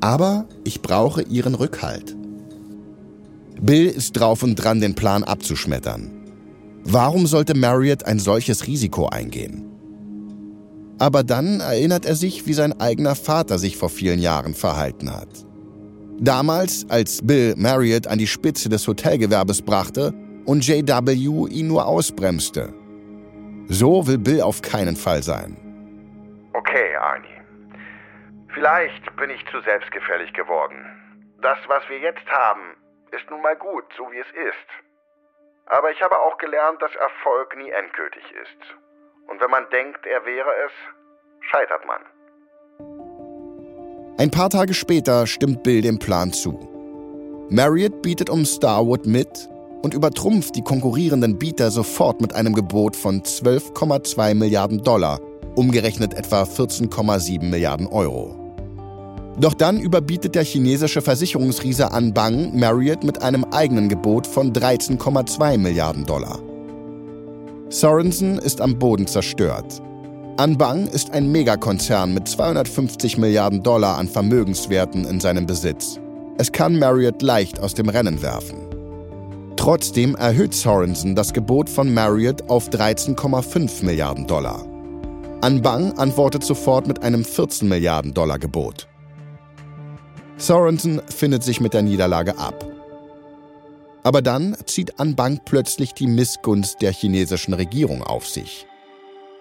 Aber 0.00 0.46
ich 0.62 0.82
brauche 0.82 1.22
Ihren 1.22 1.54
Rückhalt. 1.54 2.14
Bill 3.60 3.86
ist 3.86 4.12
drauf 4.12 4.42
und 4.42 4.56
dran, 4.56 4.80
den 4.80 4.94
Plan 4.94 5.24
abzuschmettern. 5.24 6.10
Warum 6.84 7.26
sollte 7.26 7.54
Marriott 7.54 8.04
ein 8.04 8.18
solches 8.18 8.66
Risiko 8.66 9.06
eingehen? 9.08 9.71
Aber 11.02 11.24
dann 11.24 11.58
erinnert 11.58 12.06
er 12.06 12.14
sich, 12.14 12.46
wie 12.46 12.52
sein 12.52 12.80
eigener 12.80 13.16
Vater 13.16 13.58
sich 13.58 13.76
vor 13.76 13.88
vielen 13.88 14.20
Jahren 14.20 14.54
verhalten 14.54 15.10
hat. 15.12 15.32
Damals, 16.20 16.86
als 16.90 17.26
Bill 17.26 17.56
Marriott 17.56 18.06
an 18.06 18.18
die 18.18 18.28
Spitze 18.28 18.68
des 18.68 18.86
Hotelgewerbes 18.86 19.62
brachte 19.62 20.14
und 20.46 20.64
JW 20.64 21.10
ihn 21.50 21.66
nur 21.66 21.86
ausbremste. 21.86 22.72
So 23.66 24.06
will 24.06 24.18
Bill 24.18 24.42
auf 24.42 24.62
keinen 24.62 24.94
Fall 24.94 25.24
sein. 25.24 25.56
Okay, 26.52 26.94
Arnie. 26.94 27.40
Vielleicht 28.54 29.04
bin 29.16 29.30
ich 29.30 29.44
zu 29.50 29.60
selbstgefällig 29.62 30.32
geworden. 30.34 30.86
Das, 31.42 31.58
was 31.66 31.82
wir 31.88 31.98
jetzt 31.98 32.30
haben, 32.30 32.76
ist 33.10 33.28
nun 33.28 33.42
mal 33.42 33.56
gut, 33.56 33.86
so 33.98 34.04
wie 34.12 34.20
es 34.20 34.30
ist. 34.30 34.70
Aber 35.66 35.90
ich 35.90 36.00
habe 36.00 36.16
auch 36.16 36.38
gelernt, 36.38 36.80
dass 36.80 36.94
Erfolg 36.94 37.56
nie 37.56 37.70
endgültig 37.70 38.22
ist. 38.40 38.81
Und 39.28 39.40
wenn 39.40 39.50
man 39.50 39.64
denkt, 39.70 40.04
er 40.06 40.24
wäre 40.24 40.50
es, 40.66 40.72
scheitert 41.50 41.84
man. 41.86 42.00
Ein 44.18 44.30
paar 44.30 44.50
Tage 44.50 44.74
später 44.74 45.26
stimmt 45.26 45.62
Bill 45.62 45.80
dem 45.80 45.98
Plan 45.98 46.32
zu. 46.32 46.68
Marriott 47.50 48.02
bietet 48.02 48.30
um 48.30 48.44
Starwood 48.44 49.06
mit 49.06 49.48
und 49.82 49.94
übertrumpft 49.94 50.54
die 50.54 50.62
konkurrierenden 50.62 51.38
Bieter 51.38 51.70
sofort 51.70 52.20
mit 52.20 52.34
einem 52.34 52.54
Gebot 52.54 52.94
von 52.96 53.22
12,2 53.22 54.34
Milliarden 54.34 54.82
Dollar, 54.82 55.20
umgerechnet 55.56 56.14
etwa 56.14 56.44
14,7 56.44 57.42
Milliarden 57.44 57.86
Euro. 57.88 58.38
Doch 59.38 59.54
dann 59.54 59.80
überbietet 59.80 60.34
der 60.34 60.44
chinesische 60.44 61.00
Versicherungsriese 61.00 61.90
Anbang 61.90 62.58
Marriott 62.58 63.02
mit 63.02 63.22
einem 63.22 63.44
eigenen 63.44 63.88
Gebot 63.88 64.26
von 64.26 64.52
13,2 64.52 65.58
Milliarden 65.58 66.04
Dollar. 66.04 66.38
Sorensen 67.72 68.38
ist 68.38 68.60
am 68.60 68.78
Boden 68.78 69.06
zerstört. 69.06 69.80
Anbang 70.36 70.86
ist 70.88 71.10
ein 71.12 71.32
Megakonzern 71.32 72.12
mit 72.12 72.28
250 72.28 73.16
Milliarden 73.16 73.62
Dollar 73.62 73.96
an 73.96 74.08
Vermögenswerten 74.08 75.06
in 75.06 75.20
seinem 75.20 75.46
Besitz. 75.46 75.98
Es 76.36 76.52
kann 76.52 76.78
Marriott 76.78 77.22
leicht 77.22 77.60
aus 77.60 77.72
dem 77.72 77.88
Rennen 77.88 78.20
werfen. 78.20 78.58
Trotzdem 79.56 80.14
erhöht 80.16 80.52
Sorensen 80.52 81.14
das 81.14 81.32
Gebot 81.32 81.70
von 81.70 81.94
Marriott 81.94 82.42
auf 82.50 82.68
13,5 82.68 83.86
Milliarden 83.86 84.26
Dollar. 84.26 84.66
Anbang 85.40 85.96
antwortet 85.98 86.44
sofort 86.44 86.86
mit 86.86 87.02
einem 87.02 87.24
14 87.24 87.66
Milliarden 87.66 88.12
Dollar 88.12 88.38
Gebot. 88.38 88.86
Sorensen 90.36 91.00
findet 91.08 91.42
sich 91.42 91.58
mit 91.58 91.72
der 91.72 91.82
Niederlage 91.82 92.36
ab. 92.36 92.71
Aber 94.02 94.22
dann 94.22 94.56
zieht 94.66 94.98
Anbang 94.98 95.40
plötzlich 95.44 95.94
die 95.94 96.06
Missgunst 96.06 96.82
der 96.82 96.92
chinesischen 96.92 97.54
Regierung 97.54 98.02
auf 98.02 98.28
sich. 98.28 98.66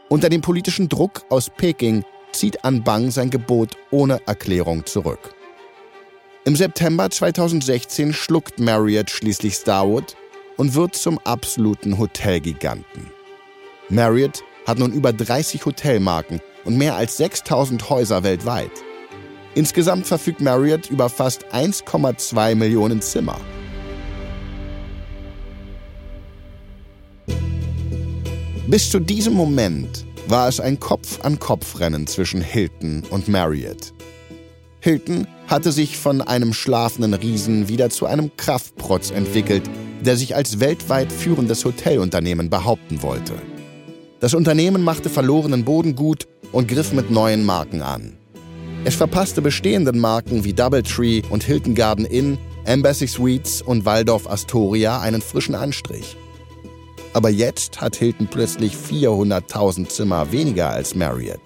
Unter 0.10 0.30
dem 0.30 0.42
politischen 0.42 0.90
Druck 0.90 1.24
aus 1.30 1.50
Peking 1.50 2.04
zieht 2.32 2.64
Anbang 2.64 3.12
sein 3.12 3.30
Gebot 3.30 3.78
ohne 3.92 4.20
Erklärung 4.28 4.86
zurück. 4.86 5.34
Im 6.44 6.56
September 6.56 7.10
2016 7.10 8.14
schluckt 8.14 8.60
Marriott 8.60 9.10
schließlich 9.10 9.56
Starwood 9.56 10.16
und 10.58 10.74
wird 10.74 10.96
zum 10.96 11.20
absoluten 11.20 11.98
Hotelgiganten. 11.98 13.12
Marriott 13.90 14.44
hat 14.66 14.80
nun 14.80 14.92
über 14.92 15.14
30 15.14 15.66
Hotelmarken 15.66 16.40
und 16.66 16.78
mehr 16.78 16.96
als 16.96 17.18
6000 17.18 17.90
Häuser 17.90 18.24
weltweit. 18.24 18.72
Insgesamt 19.54 20.08
verfügt 20.08 20.42
Marriott 20.42 20.90
über 20.90 21.10
fast 21.10 21.46
1,2 21.54 22.56
Millionen 22.56 23.02
Zimmer. 23.02 23.40
Bis 28.72 28.90
zu 28.90 29.02
diesem 29.02 29.34
Moment 29.34 30.06
war 30.30 30.48
es 30.48 30.62
ein 30.62 30.80
Kopf-an-Kopf-Rennen 30.80 32.08
zwischen 32.08 32.40
Hilton 32.40 33.04
und 33.10 33.28
Marriott. 33.28 33.92
Hilton 34.80 35.28
hatte 35.48 35.74
sich 35.74 35.98
von 35.98 36.22
einem 36.22 36.54
schlafenden 36.54 37.14
Riesen 37.14 37.68
wieder 37.68 37.90
zu 37.90 38.06
einem 38.06 38.32
Kraftprotz 38.38 39.12
entwickelt, 39.12 39.64
der 40.06 40.16
sich 40.16 40.38
als 40.38 40.62
weltweit 40.62 41.12
führendes 41.12 41.66
Hotelunternehmen 41.66 42.50
behaupten 42.50 43.02
wollte. 43.02 43.34
Das 44.22 44.34
Unternehmen 44.34 44.84
machte 44.84 45.10
verlorenen 45.10 45.66
Boden 45.66 45.94
gut 45.94 46.30
und 46.54 46.70
griff 46.70 46.94
mit 46.94 47.12
neuen 47.12 47.44
Marken 47.44 47.82
an. 47.82 48.14
Es 48.86 48.96
verpasste 48.96 49.42
bestehenden 49.42 50.00
Marken 50.00 50.46
wie 50.46 50.54
Doubletree 50.54 51.24
und 51.30 51.44
Hilton 51.44 51.76
Garden 51.76 52.06
Inn, 52.06 52.38
Embassy 52.64 53.08
Suites 53.08 53.62
und 53.62 53.84
Waldorf 53.84 54.30
Astoria 54.30 55.02
einen 55.02 55.22
frischen 55.22 55.56
Anstrich. 55.56 56.16
Aber 57.14 57.30
jetzt 57.30 57.82
hat 57.82 57.96
Hilton 57.96 58.28
plötzlich 58.28 58.74
400.000 58.76 59.88
Zimmer 59.90 60.32
weniger 60.32 60.70
als 60.70 60.96
Marriott. 60.96 61.42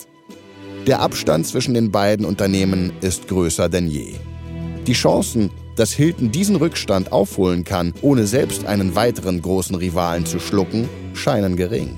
Der 0.86 0.99
Abstand 0.99 1.47
zwischen 1.47 1.74
den 1.74 1.91
beiden 1.91 2.26
Unternehmen 2.26 2.93
ist 3.01 3.28
größer 3.28 3.70
denn 3.70 3.88
je. 3.88 4.13
Die 4.86 4.93
Chancen, 4.93 5.49
dass 5.76 5.91
Hilton 5.91 6.32
diesen 6.32 6.57
Rückstand 6.57 7.11
aufholen 7.11 7.63
kann, 7.63 7.93
ohne 8.01 8.28
selbst 8.28 8.66
einen 8.66 8.95
weiteren 8.95 9.41
großen 9.41 9.76
Rivalen 9.76 10.28
zu 10.28 10.39
schlucken, 10.39 10.88
scheinen 11.13 11.55
gering. 11.55 11.95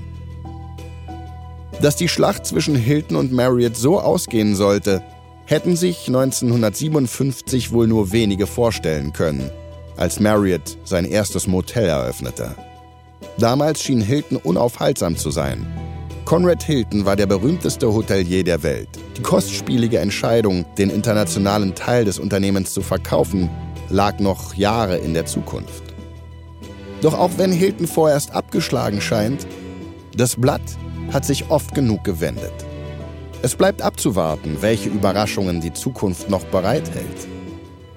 Dass 1.82 1.96
die 1.96 2.08
Schlacht 2.08 2.46
zwischen 2.46 2.74
Hilton 2.74 3.16
und 3.18 3.32
Marriott 3.32 3.76
so 3.76 4.00
ausgehen 4.00 4.56
sollte, 4.56 5.02
hätten 5.44 5.76
sich 5.76 6.08
1957 6.08 7.72
wohl 7.72 7.86
nur 7.86 8.10
wenige 8.12 8.46
vorstellen 8.46 9.12
können, 9.12 9.50
als 9.96 10.18
Marriott 10.18 10.78
sein 10.84 11.04
erstes 11.04 11.46
Motel 11.46 11.88
eröffnete. 11.88 12.56
Damals 13.38 13.82
schien 13.82 14.00
Hilton 14.00 14.38
unaufhaltsam 14.38 15.16
zu 15.16 15.30
sein. 15.30 15.66
Conrad 16.24 16.62
Hilton 16.62 17.06
war 17.06 17.14
der 17.14 17.26
berühmteste 17.26 17.92
Hotelier 17.92 18.42
der 18.42 18.62
Welt. 18.62 18.88
Die 19.16 19.22
kostspielige 19.22 19.98
Entscheidung, 19.98 20.66
den 20.76 20.90
internationalen 20.90 21.74
Teil 21.74 22.04
des 22.04 22.18
Unternehmens 22.18 22.74
zu 22.74 22.82
verkaufen, 22.82 23.48
lag 23.88 24.18
noch 24.18 24.54
Jahre 24.54 24.98
in 24.98 25.14
der 25.14 25.24
Zukunft. 25.24 25.84
Doch 27.00 27.16
auch 27.16 27.30
wenn 27.36 27.52
Hilton 27.52 27.86
vorerst 27.86 28.32
abgeschlagen 28.32 29.00
scheint, 29.00 29.46
das 30.16 30.34
Blatt 30.36 30.60
hat 31.12 31.24
sich 31.24 31.48
oft 31.48 31.74
genug 31.74 32.02
gewendet. 32.02 32.52
Es 33.40 33.54
bleibt 33.54 33.82
abzuwarten, 33.82 34.58
welche 34.60 34.88
Überraschungen 34.88 35.60
die 35.60 35.72
Zukunft 35.72 36.28
noch 36.28 36.44
bereithält. 36.46 37.28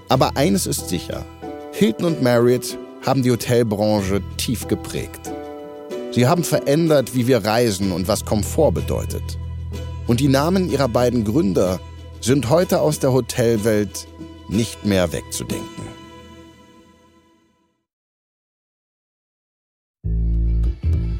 Aber 0.07 0.37
eines 0.37 0.67
ist 0.67 0.87
sicher, 0.87 1.25
Hilton 1.71 2.05
und 2.05 2.21
Marriott 2.21 2.77
haben 3.05 3.23
die 3.23 3.31
Hotelbranche 3.31 4.21
tief 4.37 4.67
geprägt. 4.67 5.31
Sie 6.11 6.27
haben 6.27 6.43
verändert, 6.43 7.15
wie 7.15 7.27
wir 7.27 7.43
reisen 7.45 7.91
und 7.91 8.07
was 8.07 8.25
Komfort 8.25 8.73
bedeutet. 8.73 9.23
Und 10.07 10.19
die 10.19 10.27
Namen 10.27 10.69
ihrer 10.69 10.89
beiden 10.89 11.23
Gründer 11.23 11.79
sind 12.19 12.49
heute 12.49 12.81
aus 12.81 12.99
der 12.99 13.13
Hotelwelt 13.13 14.07
nicht 14.49 14.85
mehr 14.85 15.11
wegzudenken. 15.13 15.65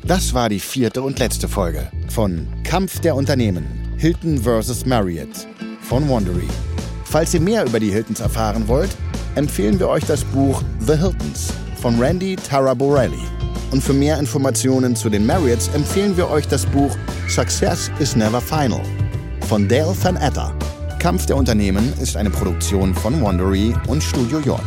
Das 0.06 0.34
war 0.34 0.50
die 0.50 0.60
vierte 0.60 1.02
und 1.02 1.20
letzte 1.20 1.48
Folge 1.48 1.90
von 2.10 2.48
Kampf 2.64 3.00
der 3.00 3.16
Unternehmen 3.16 3.96
Hilton 3.98 4.40
vs. 4.40 4.86
Marriott 4.86 5.48
von 5.82 6.10
Wandery. 6.10 6.48
Falls 7.06 7.34
ihr 7.34 7.40
mehr 7.40 7.66
über 7.66 7.80
die 7.80 7.92
Hiltons 7.92 8.20
erfahren 8.20 8.68
wollt, 8.68 8.90
empfehlen 9.36 9.80
wir 9.80 9.88
euch 9.88 10.04
das 10.04 10.26
Buch 10.26 10.62
The 10.86 10.98
Hiltons 10.98 11.54
von 11.82 12.00
Randy 12.00 12.36
Taraborelli. 12.36 13.24
Und 13.72 13.84
für 13.84 13.94
mehr 13.94 14.20
Informationen 14.20 14.96
zu 14.96 15.10
den 15.10 15.26
Marriotts 15.26 15.70
empfehlen 15.74 16.16
wir 16.16 16.30
euch 16.30 16.48
das 16.48 16.66
Buch 16.66 16.96
Success 17.28 17.90
is 18.00 18.16
Never 18.16 18.40
Final 18.40 18.82
von 19.48 19.68
Dale 19.68 19.94
Van 20.02 20.16
Etter. 20.16 20.54
Kampf 21.00 21.26
der 21.26 21.36
Unternehmen 21.36 21.92
ist 22.00 22.16
eine 22.16 22.30
Produktion 22.30 22.94
von 22.94 23.22
Wandery 23.22 23.74
und 23.88 24.02
Studio 24.02 24.40
J. 24.40 24.62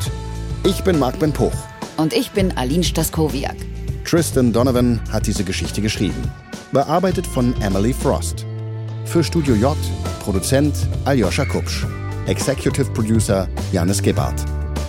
Ich 0.64 0.82
bin 0.82 0.98
Marc 0.98 1.18
Ben 1.18 1.32
Puch. 1.32 1.52
Und 1.96 2.12
ich 2.12 2.32
bin 2.32 2.54
Aline 2.56 2.84
Staskowiak. 2.84 3.56
Tristan 4.04 4.52
Donovan 4.52 5.00
hat 5.10 5.26
diese 5.26 5.44
Geschichte 5.44 5.80
geschrieben. 5.80 6.22
Bearbeitet 6.72 7.26
von 7.26 7.54
Emily 7.62 7.94
Frost. 7.94 8.44
Für 9.06 9.22
Studio 9.22 9.54
J, 9.54 9.76
Produzent 10.22 10.74
Aljoscha 11.04 11.44
Kupsch. 11.44 11.86
Executive 12.26 12.90
Producer 12.92 13.48
Janis 13.72 14.02
Gebhardt. 14.02 14.44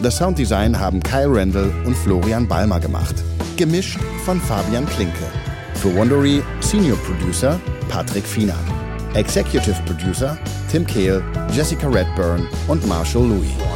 Das 0.06 0.18
Sounddesign 0.18 0.80
haben 0.80 1.01
Kyle 1.01 1.36
Randall 1.36 1.74
und 1.84 1.97
Florian 1.97 2.47
Balmer 2.47 2.80
gemacht. 2.80 3.16
Gemischt 3.58 3.97
von 4.24 4.39
Fabian 4.39 4.86
Klinke. 4.86 5.26
Für 5.82 5.95
Wondery 5.95 6.43
Senior 6.60 6.95
Producer 6.97 7.60
Patrick 7.89 8.24
Fiener. 8.24 8.60
Executive 9.16 9.82
Producer 9.88 10.38
Tim 10.70 10.86
Kehl, 10.86 11.24
Jessica 11.51 11.88
Redburn 11.88 12.47
und 12.68 12.86
Marshall 12.88 13.24
Louis. 13.24 13.75